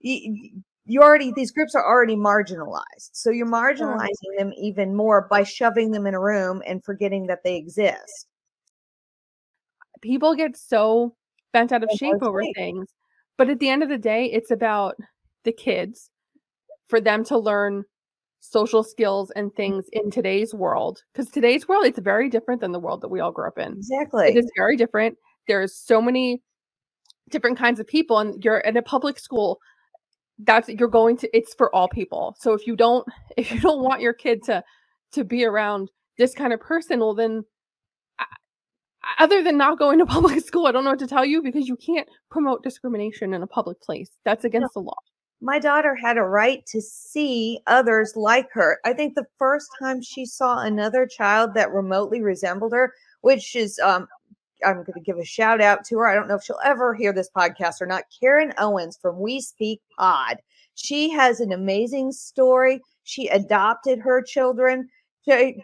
[0.00, 0.50] you,
[0.86, 3.10] you already these groups are already marginalized.
[3.12, 7.40] So you're marginalizing them even more by shoving them in a room and forgetting that
[7.42, 8.26] they exist.
[10.00, 11.14] People get so
[11.52, 12.88] bent out of shape over things,
[13.36, 14.96] but at the end of the day, it's about
[15.44, 16.10] the kids
[16.90, 17.84] for them to learn
[18.40, 21.02] social skills and things in today's world.
[21.12, 23.74] Because today's world, it's very different than the world that we all grew up in.
[23.78, 25.16] exactly It is very different.
[25.46, 26.42] There's so many
[27.30, 29.58] different kinds of people, and you're in a public school.
[30.38, 31.36] That's you're going to.
[31.36, 32.34] It's for all people.
[32.40, 34.62] So if you don't, if you don't want your kid to
[35.12, 37.44] to be around this kind of person, well then,
[38.18, 41.42] I- other than not going to public school, I don't know what to tell you
[41.42, 44.10] because you can't promote discrimination in a public place.
[44.24, 44.96] That's against the law.
[45.40, 48.78] My daughter had a right to see others like her.
[48.84, 53.78] I think the first time she saw another child that remotely resembled her which is
[53.80, 54.08] um
[54.64, 56.06] I'm going to give a shout out to her.
[56.06, 58.04] I don't know if she'll ever hear this podcast or not.
[58.20, 60.36] Karen Owens from We Speak Pod.
[60.74, 62.82] She has an amazing story.
[63.04, 64.90] She adopted her children.
[65.26, 65.62] She,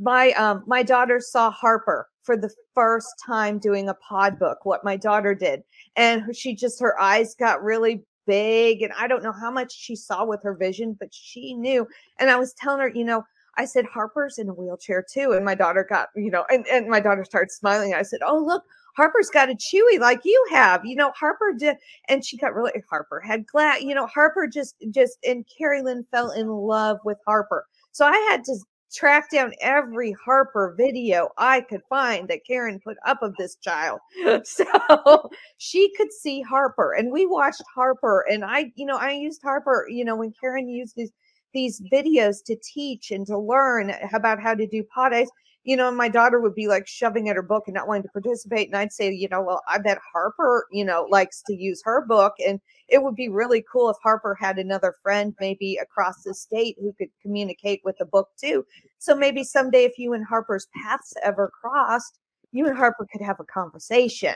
[0.00, 4.58] my um my daughter saw Harper for the first time doing a PODD book.
[4.64, 5.62] What my daughter did,
[5.96, 9.96] and she just her eyes got really big, and I don't know how much she
[9.96, 11.86] saw with her vision, but she knew.
[12.18, 13.24] And I was telling her, you know,
[13.56, 15.32] I said, Harper's in a wheelchair too.
[15.32, 17.94] And my daughter got, you know, and, and my daughter started smiling.
[17.94, 18.64] I said, Oh, look,
[18.96, 20.84] Harper's got a chewy like you have.
[20.84, 21.76] You know, Harper did,
[22.08, 26.04] and she got really Harper had glad, you know, Harper just just and Carrie Lynn
[26.10, 27.66] fell in love with Harper.
[27.92, 28.56] So I had to
[28.92, 34.00] track down every Harper video I could find that Karen put up of this child.
[34.44, 39.42] So she could see Harper and we watched Harper and I, you know, I used
[39.42, 41.12] Harper, you know, when Karen used these
[41.52, 45.30] these videos to teach and to learn about how to do pot ice
[45.64, 48.08] you know, my daughter would be like shoving at her book and not wanting to
[48.08, 48.68] participate.
[48.68, 52.04] And I'd say, you know, well, I bet Harper, you know, likes to use her
[52.04, 52.34] book.
[52.44, 56.76] And it would be really cool if Harper had another friend maybe across the state
[56.80, 58.64] who could communicate with the book too.
[58.98, 62.18] So maybe someday if you and Harper's paths ever crossed,
[62.50, 64.34] you and Harper could have a conversation.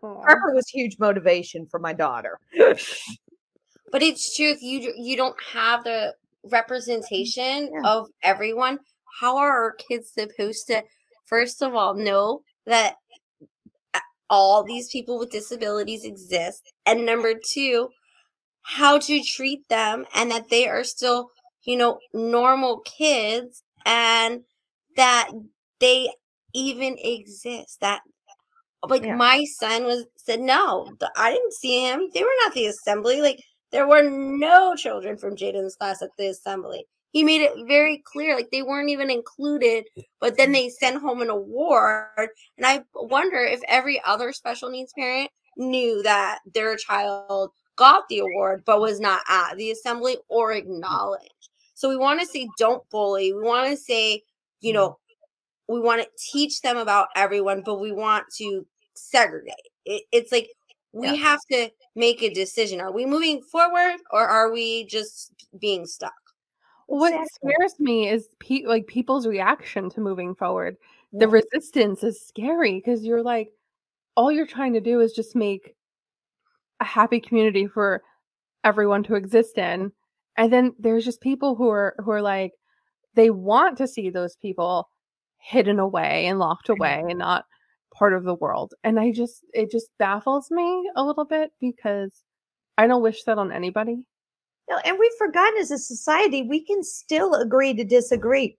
[0.00, 2.38] Harper was huge motivation for my daughter.
[3.92, 6.14] but it's true if you you don't have the
[6.50, 7.88] representation yeah.
[7.88, 8.78] of everyone
[9.20, 10.82] how are our kids supposed to,
[11.26, 12.94] first of all, know that
[13.94, 14.00] uh,
[14.30, 16.72] all these people with disabilities exist?
[16.86, 17.88] And number two,
[18.62, 21.30] how to treat them and that they are still,
[21.64, 24.42] you know, normal kids and
[24.96, 25.30] that
[25.80, 26.10] they
[26.54, 27.80] even exist.
[27.80, 28.00] That
[28.88, 29.14] like yeah.
[29.14, 33.38] my son was said no i didn't see him they were not the assembly like
[33.72, 36.86] there were no children from jaden's class at the assembly.
[37.10, 39.84] He made it very clear like they weren't even included
[40.20, 42.28] but then they sent home an award.
[42.56, 48.18] And i wonder if every other special needs parent knew that their child got the
[48.18, 51.48] award but was not at the assembly or acknowledged.
[51.74, 53.32] So we want to say don't bully.
[53.32, 54.22] We want to say
[54.60, 55.74] you know mm-hmm.
[55.74, 59.54] we want to teach them about everyone but we want to segregate.
[59.84, 60.48] It, it's like
[60.92, 61.14] we yeah.
[61.14, 66.12] have to make a decision are we moving forward or are we just being stuck
[66.92, 70.76] what scares me is pe- like people's reaction to moving forward.
[71.14, 73.50] The resistance is scary because you're like,
[74.14, 75.74] all you're trying to do is just make
[76.80, 78.02] a happy community for
[78.62, 79.92] everyone to exist in.
[80.36, 82.52] And then there's just people who are who are like,
[83.14, 84.88] they want to see those people
[85.38, 87.46] hidden away and locked away and not
[87.92, 88.74] part of the world.
[88.84, 92.22] And I just it just baffles me a little bit because
[92.78, 94.02] I don't wish that on anybody.
[94.70, 98.56] No, and we've forgotten as a society, we can still agree to disagree.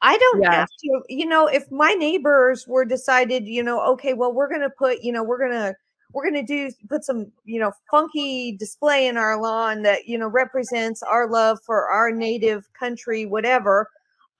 [0.00, 0.52] I don't yeah.
[0.52, 4.62] have to, you know, if my neighbors were decided, you know, okay, well, we're going
[4.62, 5.74] to put, you know, we're going to,
[6.12, 10.18] we're going to do, put some, you know, funky display in our lawn that, you
[10.18, 13.88] know, represents our love for our native country, whatever.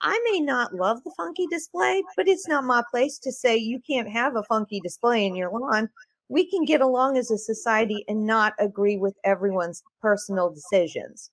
[0.03, 3.81] I may not love the funky display, but it's not my place to say you
[3.87, 5.89] can't have a funky display in your lawn
[6.33, 11.31] we can get along as a society and not agree with everyone's personal decisions.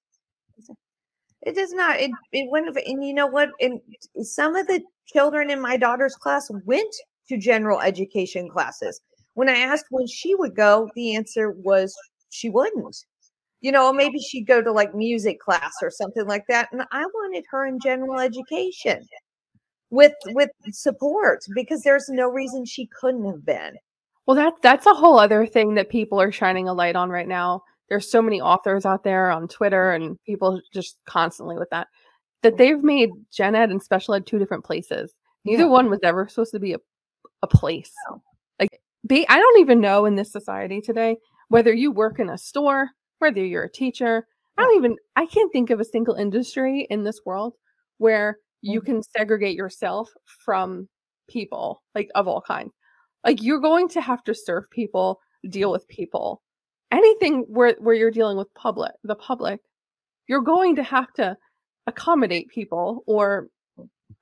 [1.41, 2.01] It does not.
[2.01, 3.51] It it went and you know what?
[3.61, 3.79] And
[4.21, 6.93] some of the children in my daughter's class went
[7.29, 8.99] to general education classes.
[9.35, 11.95] When I asked when she would go, the answer was
[12.29, 12.97] she wouldn't.
[13.61, 16.69] You know, maybe she'd go to like music class or something like that.
[16.71, 19.05] And I wanted her in general education
[19.89, 23.75] with with support because there's no reason she couldn't have been.
[24.25, 27.27] Well, that that's a whole other thing that people are shining a light on right
[27.27, 27.63] now.
[27.89, 31.87] There's so many authors out there on Twitter and people just constantly with that
[32.43, 32.57] that mm.
[32.57, 35.13] they've made gen ed and special ed two different places.
[35.45, 35.69] Neither yeah.
[35.69, 36.79] one was ever supposed to be a,
[37.41, 37.91] a place.
[38.59, 41.17] Like be, I don't even know in this society today
[41.47, 44.27] whether you work in a store, whether you're a teacher.
[44.57, 47.55] I don't even I can't think of a single industry in this world
[47.97, 50.09] where you can segregate yourself
[50.45, 50.87] from
[51.29, 52.73] people like of all kinds.
[53.25, 56.41] Like you're going to have to serve people, deal with people.
[56.91, 59.59] Anything where where you're dealing with public, the public,
[60.27, 61.37] you're going to have to
[61.87, 63.47] accommodate people or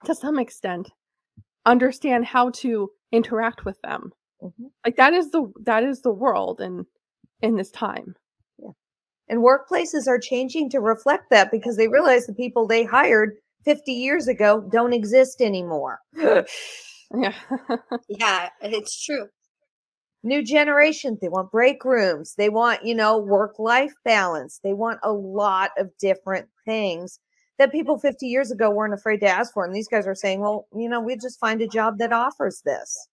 [0.06, 0.90] to some extent
[1.66, 4.12] understand how to interact with them.
[4.42, 4.66] Mm-hmm.
[4.86, 6.86] Like that is the that is the world in
[7.42, 8.16] in this time.
[9.28, 9.36] Yeah.
[9.36, 13.36] And workplaces are changing to reflect that because they realize the people they hired
[13.66, 16.00] 50 years ago don't exist anymore.
[16.16, 16.44] Yeah.
[18.10, 19.28] yeah, it's true.
[20.24, 22.34] New generation, they want break rooms.
[22.38, 24.60] They want, you know, work life balance.
[24.64, 27.20] They want a lot of different things
[27.60, 29.66] that people 50 years ago weren't afraid to ask for.
[29.66, 32.62] And these guys are saying, well, you know, we just find a job that offers
[32.66, 33.08] this.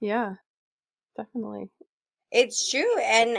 [0.00, 0.34] Yeah,
[1.16, 1.70] definitely.
[2.30, 3.00] It's true.
[3.00, 3.38] And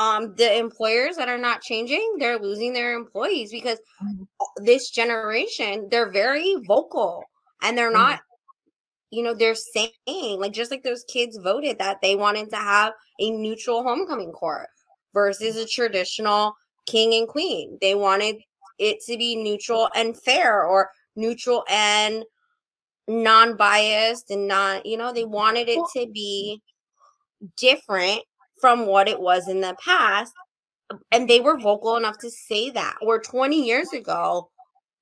[0.00, 4.26] um the employers that are not changing, they're losing their employees because Mhm.
[4.64, 7.24] this generation, they're very vocal
[7.62, 8.20] and they're not
[9.12, 9.92] you know, they're saying
[10.40, 14.68] like just like those kids voted that they wanted to have a neutral homecoming court
[15.14, 16.54] versus a traditional
[16.86, 17.78] king and queen.
[17.80, 18.36] They wanted
[18.78, 22.24] it to be neutral and fair or neutral and
[23.08, 26.62] non-biased and not, you know, they wanted it to be
[27.56, 28.22] different
[28.60, 30.32] from what it was in the past.
[31.12, 32.96] And they were vocal enough to say that.
[33.00, 34.50] Or 20 years ago,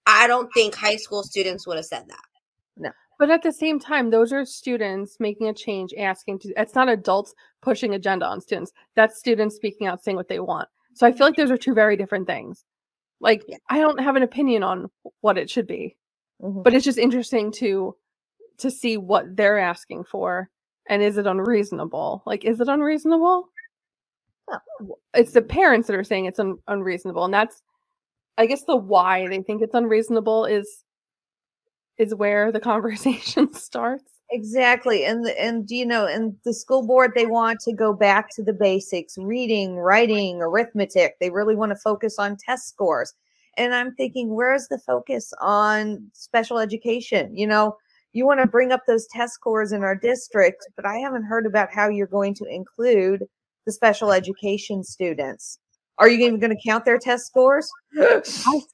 [0.07, 2.23] I don't think high school students would have said that.
[2.77, 2.90] No.
[3.18, 6.53] But at the same time, those are students making a change, asking to.
[6.57, 8.73] It's not adults pushing agenda on students.
[8.97, 10.68] That's students speaking out, saying what they want.
[10.94, 12.64] So I feel like those are two very different things.
[13.21, 13.57] Like Yeah.
[13.68, 14.90] I don't have an opinion on
[15.21, 15.97] what it should be,
[16.42, 16.62] Mhm.
[16.62, 17.97] but it's just interesting to
[18.59, 20.51] to see what they're asking for
[20.88, 22.22] and is it unreasonable?
[22.27, 23.48] Like, is it unreasonable?
[24.51, 24.59] Uh,
[25.14, 27.62] it's the parents that are saying it's un- unreasonable, and that's,
[28.38, 30.85] I guess, the why they think it's unreasonable is
[31.98, 34.05] is where the conversation starts.
[34.31, 35.05] Exactly.
[35.05, 38.42] And the, and you know, and the school board they want to go back to
[38.42, 41.16] the basics, reading, writing, arithmetic.
[41.18, 43.14] They really want to focus on test scores.
[43.57, 47.35] And I'm thinking, where's the focus on special education?
[47.37, 47.77] You know,
[48.12, 51.47] you want to bring up those test scores in our district, but I haven't heard
[51.47, 53.25] about how you're going to include
[53.66, 55.59] the special education students.
[55.99, 57.68] Are you even going to count their test scores?
[58.01, 58.23] I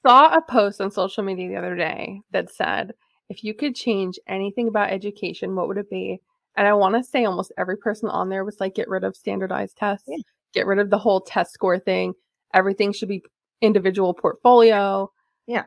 [0.05, 2.93] saw a post on social media the other day that said,
[3.29, 6.21] if you could change anything about education, what would it be?
[6.55, 9.15] And I want to say almost every person on there was like, get rid of
[9.15, 10.17] standardized tests, Yeah.
[10.53, 12.13] get rid of the whole test score thing.
[12.53, 13.23] Everything should be
[13.59, 15.11] individual portfolio.
[15.47, 15.63] Yeah.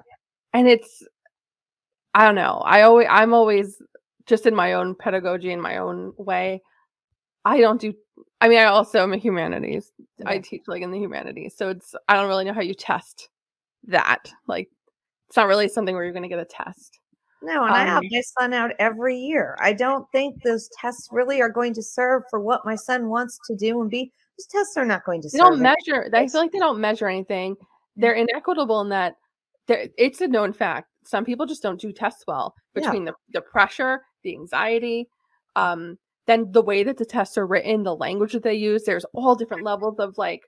[0.54, 1.02] And it's,
[2.14, 2.62] I don't know.
[2.64, 3.80] I always, I'm always
[4.26, 6.62] just in my own pedagogy in my own way.
[7.44, 7.94] I don't do,
[8.40, 9.92] I mean, I also am a humanities.
[10.26, 11.54] I teach like in the humanities.
[11.56, 13.28] So it's, I don't really know how you test
[13.84, 14.30] that.
[14.46, 14.68] Like,
[15.28, 16.98] it's not really something where you're going to get a test.
[17.40, 19.56] No, and I have Um, my son out every year.
[19.60, 23.38] I don't think those tests really are going to serve for what my son wants
[23.46, 24.10] to do and be.
[24.36, 25.50] Those tests are not going to They serve.
[25.50, 26.10] don't measure.
[26.12, 27.56] I feel like they don't measure anything.
[27.96, 29.16] They're inequitable in that
[29.68, 30.88] it's a known fact.
[31.08, 32.82] Some people just don't do tests well Yeah.
[32.82, 35.08] between the, the pressure, the anxiety,
[35.56, 38.84] um, then the way that the tests are written, the language that they use.
[38.84, 40.42] There's all different levels of like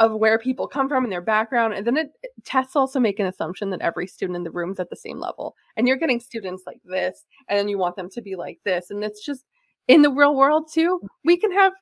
[0.00, 2.08] of where people come from and their background, and then it
[2.44, 5.20] tests also make an assumption that every student in the room is at the same
[5.20, 8.58] level, and you're getting students like this, and then you want them to be like
[8.64, 9.44] this, and it's just
[9.86, 11.00] in the real world too.
[11.24, 11.72] We can have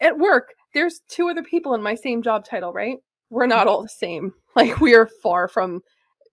[0.00, 0.54] at work.
[0.74, 2.98] There's two other people in my same job title, right?
[3.30, 4.32] We're not all the same.
[4.56, 5.82] Like we are far from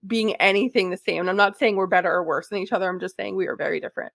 [0.06, 1.20] being anything the same.
[1.20, 2.88] And I'm not saying we're better or worse than each other.
[2.88, 4.12] I'm just saying we are very different.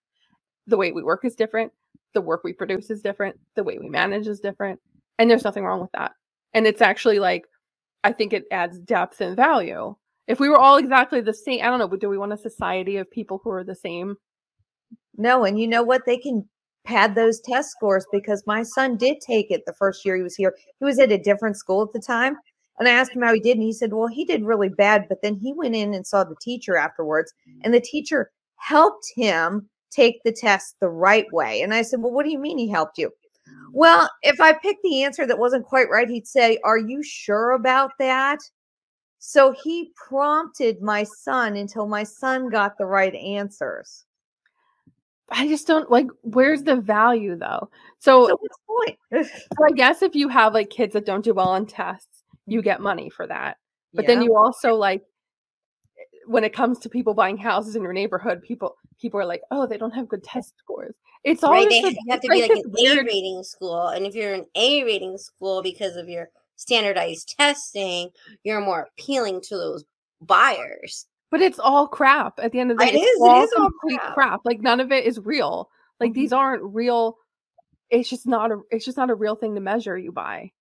[0.67, 1.71] The way we work is different.
[2.13, 3.37] The work we produce is different.
[3.55, 4.79] The way we manage is different.
[5.17, 6.11] And there's nothing wrong with that.
[6.53, 7.45] And it's actually like,
[8.03, 9.95] I think it adds depth and value.
[10.27, 12.37] If we were all exactly the same, I don't know, but do we want a
[12.37, 14.15] society of people who are the same?
[15.17, 16.05] No, and you know what?
[16.05, 16.47] They can
[16.85, 20.35] pad those test scores because my son did take it the first year he was
[20.35, 20.55] here.
[20.79, 22.37] He was at a different school at the time.
[22.79, 25.07] And I asked him how he did, and he said, Well, he did really bad.
[25.09, 27.59] But then he went in and saw the teacher afterwards, mm.
[27.63, 31.61] and the teacher helped him take the test the right way.
[31.61, 33.11] And I said, Well, what do you mean he helped you?
[33.47, 33.51] Oh.
[33.73, 37.51] Well, if I picked the answer that wasn't quite right, he'd say, Are you sure
[37.51, 38.39] about that?
[39.19, 44.05] So he prompted my son until my son got the right answers.
[45.31, 47.69] I just don't like, where's the value though?
[47.99, 49.25] So, So what's the point?
[49.57, 52.18] so I guess if you have like kids that don't do well on tests,
[52.49, 53.57] you get money for that.
[53.93, 55.03] But then you also like
[56.25, 59.65] when it comes to people buying houses in your neighborhood, people people are like, oh,
[59.65, 60.93] they don't have good test scores.
[61.23, 61.67] It's all right?
[61.67, 64.83] They a- have, to be like an A rating school, and if you're an A
[64.83, 68.09] rating school because of your standardized testing,
[68.43, 69.83] you're more appealing to those
[70.21, 71.07] buyers.
[71.31, 72.91] But it's all crap at the end of the day.
[72.91, 74.13] It is, it all is all crap.
[74.13, 74.39] crap.
[74.45, 75.69] Like none of it is real.
[75.99, 76.19] Like mm-hmm.
[76.19, 77.17] these aren't real.
[77.89, 78.59] It's just not a.
[78.71, 80.51] It's just not a real thing to measure you by.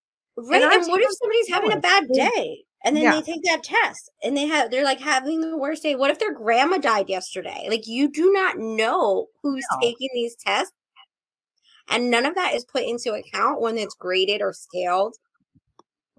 [0.46, 0.62] Right?
[0.62, 3.12] our And, what if teachers somebody's having a bad day and then Yeah.
[3.16, 5.94] they take that test and they have they're like having the worst day?
[5.96, 7.66] What if their grandma died yesterday?
[7.68, 9.78] Like you do not know who's No.
[9.80, 10.72] taking these tests.
[11.90, 15.16] And none of that is put into account when it's graded or scaled.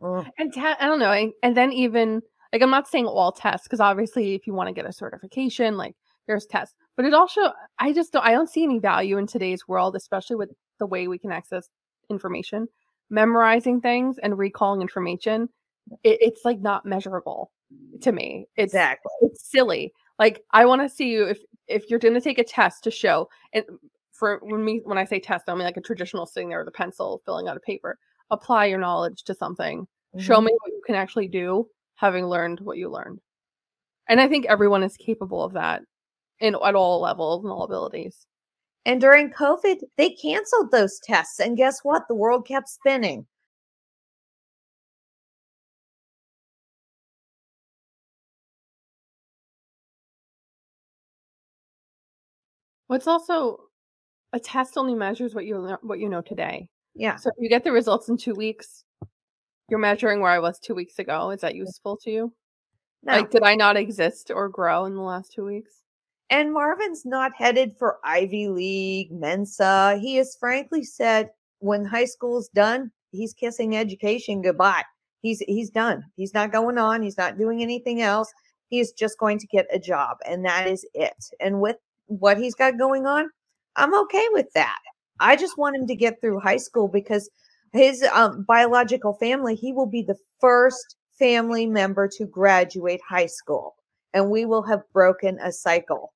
[0.02, 1.12] And te- I don't know.
[1.12, 4.68] And, and then even like I'm not saying all tests because obviously if you want
[4.68, 5.96] to get a certification, like
[6.28, 6.76] there's tests.
[6.96, 10.36] But it also I just don't I don't see any value in today's world, especially
[10.36, 10.50] with
[10.80, 11.70] the way we can access
[12.10, 12.68] information,
[13.10, 15.50] memorizing things and recalling information.
[16.04, 17.52] It, it's like not measurable.
[18.02, 18.48] to me.
[18.56, 19.12] It's Exactly.
[19.22, 19.94] it's silly.
[20.18, 22.92] Like I want to see you if if you're going to take a test to
[22.92, 23.64] show and
[24.12, 26.68] for when me when I say test, I mean like a traditional sitting there with
[26.68, 27.98] a pencil filling out a paper.
[28.32, 29.88] Apply your knowledge to something.
[30.18, 30.46] Show Mhm.
[30.46, 33.20] me what you can actually do, having learned what you learned.
[34.08, 35.84] And I think everyone is capable of that
[36.40, 38.26] in at all levels and all abilities.
[38.86, 41.40] And during COVID, they canceled those tests.
[41.40, 42.08] And guess what?
[42.08, 43.26] The world kept spinning.
[52.88, 53.60] What's also
[54.34, 56.70] a test only measures what you what you know today.
[56.96, 57.18] Yeah.
[57.18, 58.84] So if you get the results in two weeks,
[59.70, 61.30] you're measuring where I was two weeks ago.
[61.30, 62.34] Is that useful to you?
[63.04, 63.14] No.
[63.14, 65.82] Like, did I not exist or grow in the last two weeks?
[66.32, 69.98] And Marvin's not headed for Ivy League, Mensa.
[70.00, 74.84] He has frankly said when high school's done, he's kissing education goodbye.
[75.22, 76.04] He's he's done.
[76.16, 77.02] He's not going on.
[77.02, 78.32] He's not doing anything else.
[78.70, 81.32] He is just going to get a job, and that is it.
[81.40, 83.30] And with what he's got going on,
[83.76, 84.80] I'm okay with that.
[85.20, 87.30] I just want him to get through high school because
[87.74, 93.76] his um, biological family, he will be the first family member to graduate high school,
[94.14, 96.14] and we will have broken a cycle.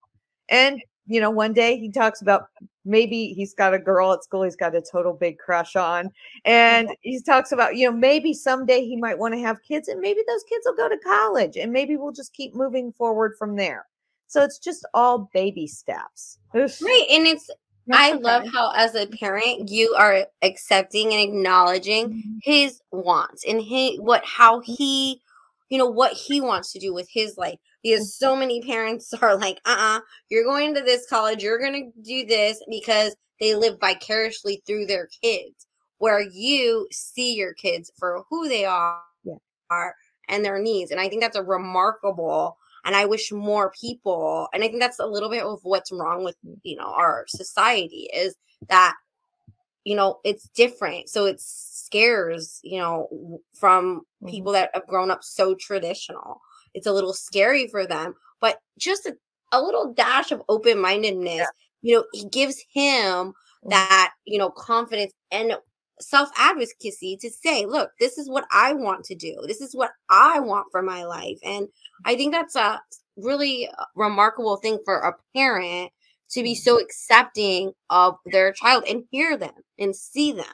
[0.53, 2.43] And you know, one day he talks about
[2.85, 6.09] maybe he's got a girl at school he's got a total big crush on,
[6.45, 9.99] and he talks about you know maybe someday he might want to have kids, and
[9.99, 13.55] maybe those kids will go to college, and maybe we'll just keep moving forward from
[13.57, 13.85] there.
[14.27, 16.39] So it's just all baby steps.
[16.55, 16.81] Oof.
[16.81, 17.05] Right.
[17.11, 17.49] And it's
[17.87, 22.39] That's I love how as a parent you are accepting and acknowledging Mhm.
[22.43, 25.21] his wants and he what how he
[25.69, 29.37] you know what he wants to do with his life because so many parents are
[29.37, 33.77] like uh-uh you're going to this college you're going to do this because they live
[33.81, 35.67] vicariously through their kids
[35.99, 39.35] where you see your kids for who they are, Yeah.
[39.69, 39.95] are
[40.29, 44.63] and their needs and i think that's a remarkable and i wish more people and
[44.63, 48.35] i think that's a little bit of what's wrong with you know our society is
[48.69, 48.95] that
[49.83, 54.29] you know it's different so it scares you know from Mhm.
[54.29, 56.41] people that have grown up so traditional
[56.73, 59.15] it's a little scary for them but just a,
[59.51, 61.47] a little dash of open-mindedness
[61.81, 63.33] you know it gives him
[63.65, 63.69] Mhm.
[63.69, 65.53] that you know confidence and
[66.01, 69.91] self advocacy to say look this is what i want to do this is what
[70.09, 71.67] i want for my life and
[72.05, 72.81] i think that's a
[73.15, 75.91] really uh, remarkable thing for a parent
[76.29, 80.45] to be so accepting of their child and hear them and see them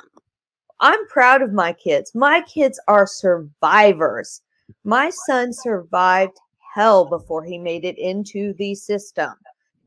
[0.82, 2.16] I'm proud of my kids.
[2.16, 4.42] My kids are survivors.
[4.84, 6.38] My son survived
[6.74, 9.34] hell before he made it into the system.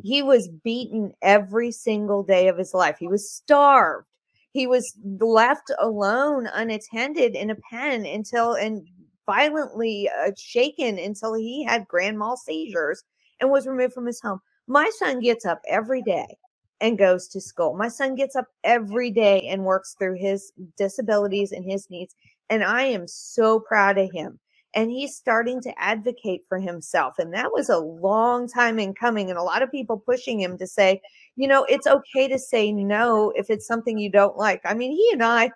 [0.02, 2.96] He was beaten every single day of his life.
[2.98, 4.06] He was starved.
[4.52, 8.86] He was left alone, unattended in a pen until and
[9.26, 13.04] violently uh, shaken until he had grand mal seizures
[13.40, 14.40] and was removed from his home.
[14.66, 16.36] My son gets up every day
[16.80, 17.74] and goes to school.
[17.74, 22.14] My son gets up every day and works through his disabilities and his needs.
[22.50, 24.38] And I am so proud of him.
[24.74, 27.14] And he's starting to advocate for himself.
[27.18, 29.28] And that was a long time in coming.
[29.28, 31.00] And a lot of people pushing him to say,
[31.36, 34.60] you know, it's okay to say no if it's something you don't like.
[34.64, 35.50] I mean, he and I,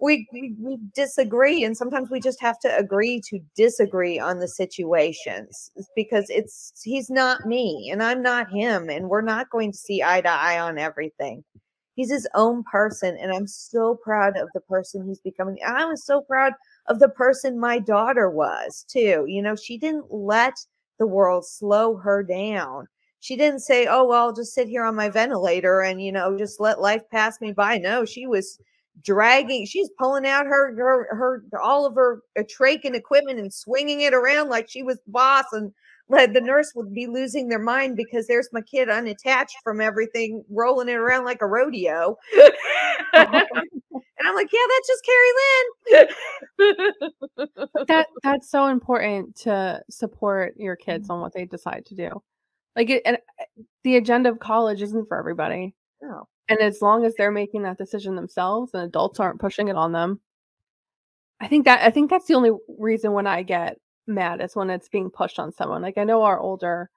[0.00, 1.62] we, we, we disagree.
[1.62, 7.10] And sometimes we just have to agree to disagree on the situations because it's, he's
[7.10, 8.88] not me and I'm not him.
[8.88, 11.44] And we're not going to see eye to eye on everything
[11.98, 16.06] he's his own person and i'm so proud of the person he's becoming i was
[16.06, 16.52] so proud
[16.88, 20.54] of the person my daughter was too you know she didn't let
[20.98, 22.86] the world slow her down
[23.20, 26.36] she didn't say oh well i'll just sit here on my ventilator and you know
[26.36, 28.58] just let life pass me by no she was
[29.04, 33.52] dragging she's pulling out her her her all of her uh, trach and equipment and
[33.52, 35.72] swinging it around like she was boss and
[36.08, 40.42] like the nurse would be losing their mind because there's my kid unattached from everything,
[40.48, 42.16] rolling it around like a rodeo.
[44.18, 46.06] and I'm like, yeah, that's just Carrie
[47.38, 47.86] Lynn.
[47.88, 52.22] That that's so important to support your kids on what they decide to do.
[52.76, 53.44] Like it, and uh,
[53.84, 55.74] the agenda of college isn't for everybody.
[56.02, 56.28] no.
[56.50, 59.92] And as long as they're making that decision themselves and adults aren't pushing it on
[59.92, 60.18] them,
[61.40, 64.70] I think that I think that's the only reason when I get mad is when
[64.70, 65.82] it's being pushed on someone.
[65.82, 66.88] Like I know our older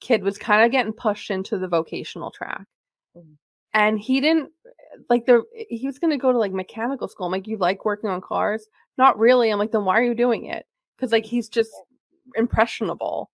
[0.00, 2.64] kid was kind of getting pushed into the vocational track.
[3.16, 3.36] Mhm.
[3.72, 4.50] And he didn't
[5.10, 7.26] like the eh, he was going to go to like mechanical school.
[7.26, 8.66] I'm like you like working on cars?
[8.98, 9.50] Not really.
[9.50, 10.66] I'm like then why are you doing it?
[10.98, 11.72] Cuz like he's just
[12.36, 13.30] impressionable.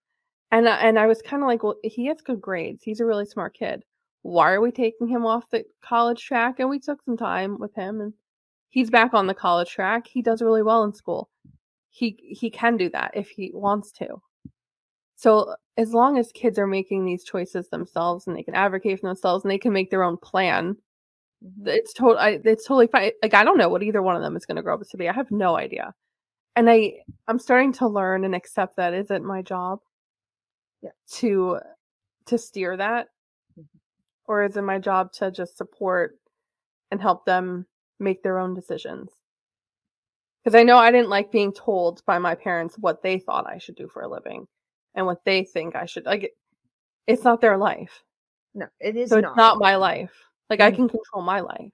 [0.53, 2.83] And I- and I was kind of like, well, he has good grades.
[2.85, 3.85] He's a really smart kid
[4.23, 6.59] why are we taking him off the college track?
[6.59, 8.15] And we took some time with him and
[8.71, 10.07] he's back on the college track.
[10.07, 11.29] He does really well in school.
[11.91, 14.23] he he can do that if he wants to.
[15.17, 19.09] So as long as kids are making these choices themselves and they can advocate for
[19.09, 20.77] themselves and they can make their own plan.
[21.65, 23.13] It's totally it's totally fine.
[23.23, 24.97] Like I don't know what either one of them is going to grow up to
[24.97, 25.09] be.
[25.09, 25.95] I have no idea.
[26.57, 26.95] And I
[27.29, 29.81] I'm starting to learn and accept that isn't my job.
[30.83, 30.91] Yeah.
[31.19, 31.61] To
[32.27, 33.09] to steer that
[33.59, 33.67] Mhm.
[34.27, 36.19] or is it my job to just support
[36.91, 37.67] and help them
[37.99, 39.11] make their own decisions?
[40.43, 43.59] Because I know I didn't like being told by my parents what they thought I
[43.59, 44.47] should do for a living
[44.95, 46.25] and what they think I should like.
[46.25, 46.37] it-
[47.07, 48.03] It's not their life,
[48.55, 49.31] No, it is so not.
[49.31, 50.15] it's not my life.
[50.51, 50.77] Like I Mhm.
[50.77, 51.73] can control my life.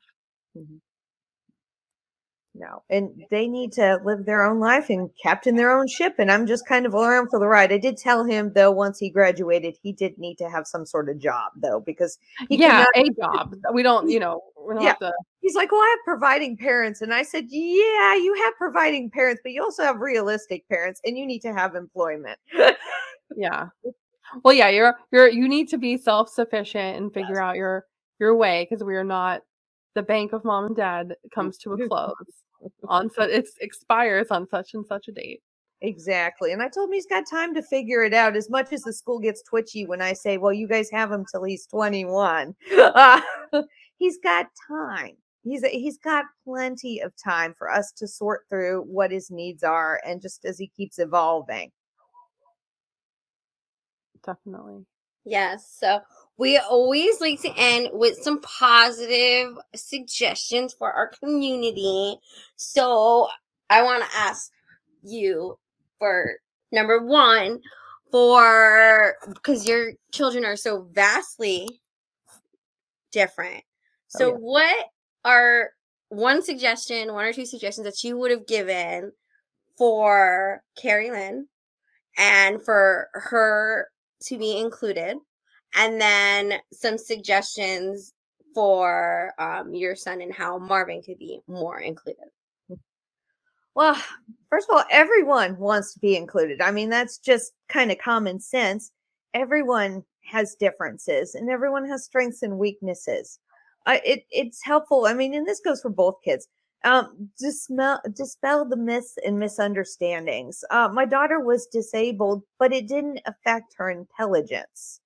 [2.55, 6.16] No, and they need to live their own life and captain their own ship.
[6.18, 7.73] And I'm just kind of around for the ride.
[7.73, 11.09] I did tell him though, once he graduated, he did need to have some sort
[11.09, 12.18] of job though, because
[12.49, 13.55] he yeah, a job.
[13.73, 14.41] We don't, you know,
[14.75, 14.95] don't Yeah.
[14.95, 15.12] to.
[15.41, 19.41] he's like, "Well, I have providing parents," and I said, "Yeah, you have providing parents,
[19.45, 22.39] but you also have realistic parents, and you need to have employment."
[23.37, 23.68] Yeah.
[24.45, 27.87] Well, yeah, you're you're you need to be self sufficient and figure out your
[28.21, 29.43] your way because we are not
[29.95, 32.14] the bank of mom and dad comes to a close
[32.89, 35.43] on so it expires on such and such a date.
[35.83, 36.53] Exactly.
[36.53, 38.93] And I told him he's got time to figure it out as much as the
[38.93, 42.55] school gets twitchy when I say, well, you guys have him till he's 21.
[42.77, 43.21] Uh,
[43.97, 45.16] he's got time.
[45.43, 49.99] He's he's got plenty of time for us to sort through what his needs are
[50.07, 51.71] and just as he keeps evolving.
[54.25, 54.85] Definitely.
[55.25, 55.75] Yes.
[55.79, 56.01] So
[56.41, 62.16] we always like to end with some positive suggestions for our community.
[62.57, 63.28] So
[63.68, 64.51] I want to ask
[65.03, 65.59] you
[65.99, 66.32] for
[66.72, 67.61] number one,
[68.11, 71.68] for because your children are so vastly
[73.12, 73.62] different.
[73.62, 74.36] Oh, So yeah.
[74.36, 74.86] what
[75.26, 75.72] are
[76.09, 79.12] one suggestion, one or two suggestions that you would have given
[79.76, 81.49] for Carrie Lynn
[82.16, 83.88] and for her
[84.22, 85.18] to be included?
[85.75, 88.14] And then some suggestions
[88.55, 92.25] for um, your son and how Marvin could be more included.
[93.75, 93.97] Well,
[94.49, 96.61] first of all, everyone wants to be included.
[96.61, 98.91] I mean, that's just kind of common sense.
[99.33, 103.39] Everyone has differences and everyone has strengths and weaknesses.
[103.87, 105.07] Uh, it it's helpful.
[105.07, 106.49] I mean, and this goes for both kids.
[106.83, 110.64] Um, dispel, dispel the myths and misunderstandings.
[110.71, 115.01] Uh, my daughter was disabled, but it didn't affect her intelligence.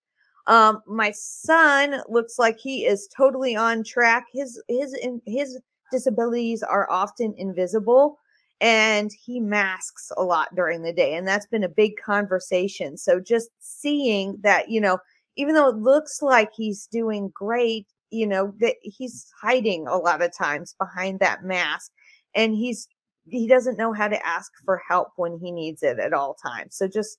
[0.47, 4.27] Um, my son looks like he is totally on track.
[4.33, 5.59] His his his
[5.91, 8.19] disabilities are often invisible
[8.61, 13.21] and he masks a lot during the day and that's been a big conversation so
[13.21, 14.99] just seeing that you know
[15.37, 20.23] even though it looks like he's doing great you know that he's hiding a lot
[20.23, 21.91] of times behind that mask
[22.35, 22.89] and he's
[23.27, 26.77] he doesn't know how to ask for help when he needs it at all times
[26.77, 27.19] so just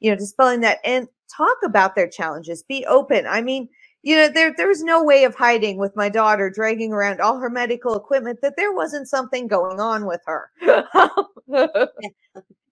[0.00, 3.26] you know dispelling that and talk about their challenges be open.
[3.26, 3.68] I mean
[4.02, 7.38] you know there there was no way of hiding with my daughter dragging around all
[7.38, 10.50] her medical equipment that there wasn't something going on with her.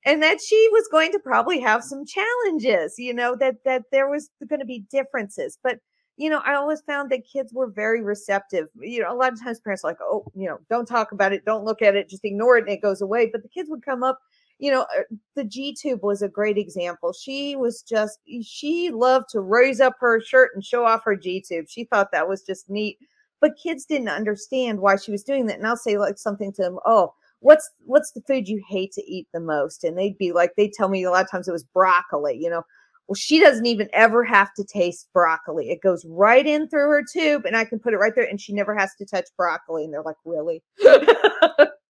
[0.06, 4.08] And that she was going to probably have some challenges you know that that there
[4.08, 5.58] was going to be differences.
[5.62, 5.78] But
[6.16, 8.68] you know i always found that kids were very receptive.
[8.80, 11.32] You know a lot of times parents are like oh you know don't talk about
[11.32, 13.30] it don't look at it just ignore it and it goes away.
[13.32, 14.18] But the kids would come up
[14.58, 15.02] you know uh,
[15.34, 17.12] the g tube was a great example.
[17.12, 21.42] She was just she loved to raise up her shirt and show off her g
[21.46, 22.98] tube she thought that was just neat.
[23.40, 25.58] But kids didn't understand why she was doing that.
[25.58, 29.02] And i'll say like something to them oh what's what's the food you hate to
[29.10, 29.84] eat the most?
[29.84, 32.50] And they'd be like they'd tell me a lot of times it was broccoli you
[32.50, 32.62] know.
[33.08, 35.70] Well she doesn't even ever have to taste broccoli.
[35.70, 38.40] It goes right in through her tube and i can put it right there and
[38.40, 39.84] she never has to touch broccoli.
[39.84, 40.62] And they're like really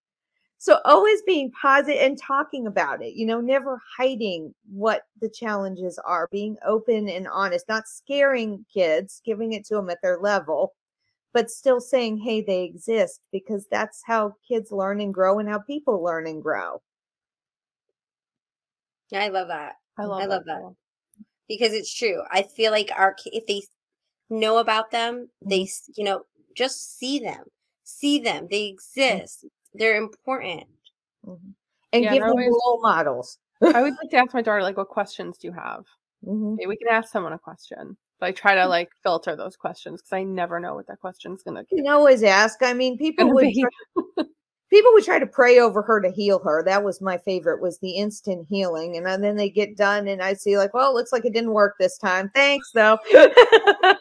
[0.64, 5.98] so always being positive and talking about it you know never hiding what the challenges
[6.06, 10.74] are being open and honest not scaring kids giving it to them at their level
[11.34, 15.58] but still saying hey they exist because that's how kids learn and grow and how
[15.58, 16.80] people learn and grow
[19.10, 19.74] Yeah, I love that.
[19.98, 20.60] I love, I love that.
[20.60, 20.76] too.
[21.48, 22.22] because it's true.
[22.30, 23.62] I feel like our if they
[24.30, 25.92] know about them, they Mm-hmm.
[25.96, 26.22] you know
[26.56, 27.44] just see them,
[27.84, 28.48] see them.
[28.50, 29.44] They exist.
[29.74, 30.64] They're important.
[31.26, 31.54] Mhm.
[31.92, 34.62] and Yeah, give they're them always- role models I would like to ask my daughter
[34.62, 35.84] like, what questions do you have?
[36.26, 36.56] Mhm.
[36.56, 40.00] Maybe we can ask someone a question, but I try to like filter those questions
[40.02, 43.32] because I never know what that question's gonna you can always ask i mean people
[43.32, 43.62] would be.
[43.62, 43.70] try,
[44.74, 47.78] people would try to pray over her to heal her that was my favorite was
[47.78, 51.12] the instant healing and then they get done and i see like well it looks
[51.12, 52.98] like it didn't work this time thanks though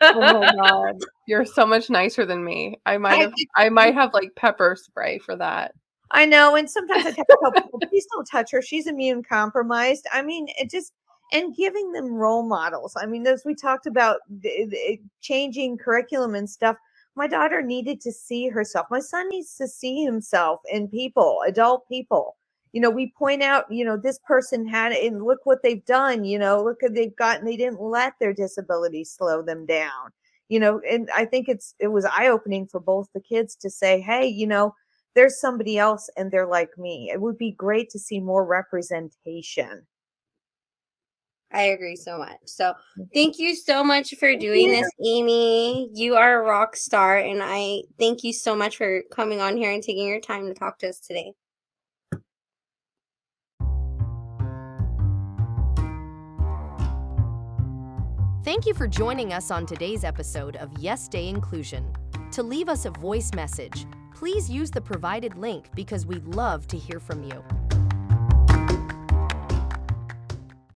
[0.01, 2.79] oh my god, you're so much nicer than me.
[2.85, 5.73] I might I have, I might have like pepper spray for that.
[6.11, 8.61] I know, and sometimes I have to tell people, please don't touch her.
[8.61, 10.05] She's immune compromised.
[10.13, 10.93] I mean, it just
[11.31, 12.93] and giving them role models.
[12.95, 16.77] I mean, as we talked about the, the, changing curriculum and stuff,
[17.15, 18.87] my daughter needed to see herself.
[18.89, 22.37] My son needs to see himself in people, adult people.
[22.71, 25.85] You know, we point out, you know, this person had it and look what they've
[25.85, 27.45] done, you know, look what they've gotten.
[27.45, 30.09] They didn't let their disability slow them down.
[30.49, 34.01] You know, and I think it's it was eye-opening for both the kids to say,
[34.01, 34.73] hey, you know,
[35.15, 37.11] there's somebody else and they're like me.
[37.13, 39.85] It would be great to see more representation.
[41.53, 42.39] I agree so much.
[42.45, 42.73] So
[43.13, 45.89] thank you so much for doing this, Amy.
[45.93, 49.71] You are a rock star, and I thank you so much for coming on here
[49.71, 51.33] and taking your time to talk to us today.
[58.43, 61.93] Thank you for joining us on today's episode of Yes Day Inclusion.
[62.31, 66.77] To leave us a voice message, please use the provided link because we'd love to
[66.77, 67.43] hear from you.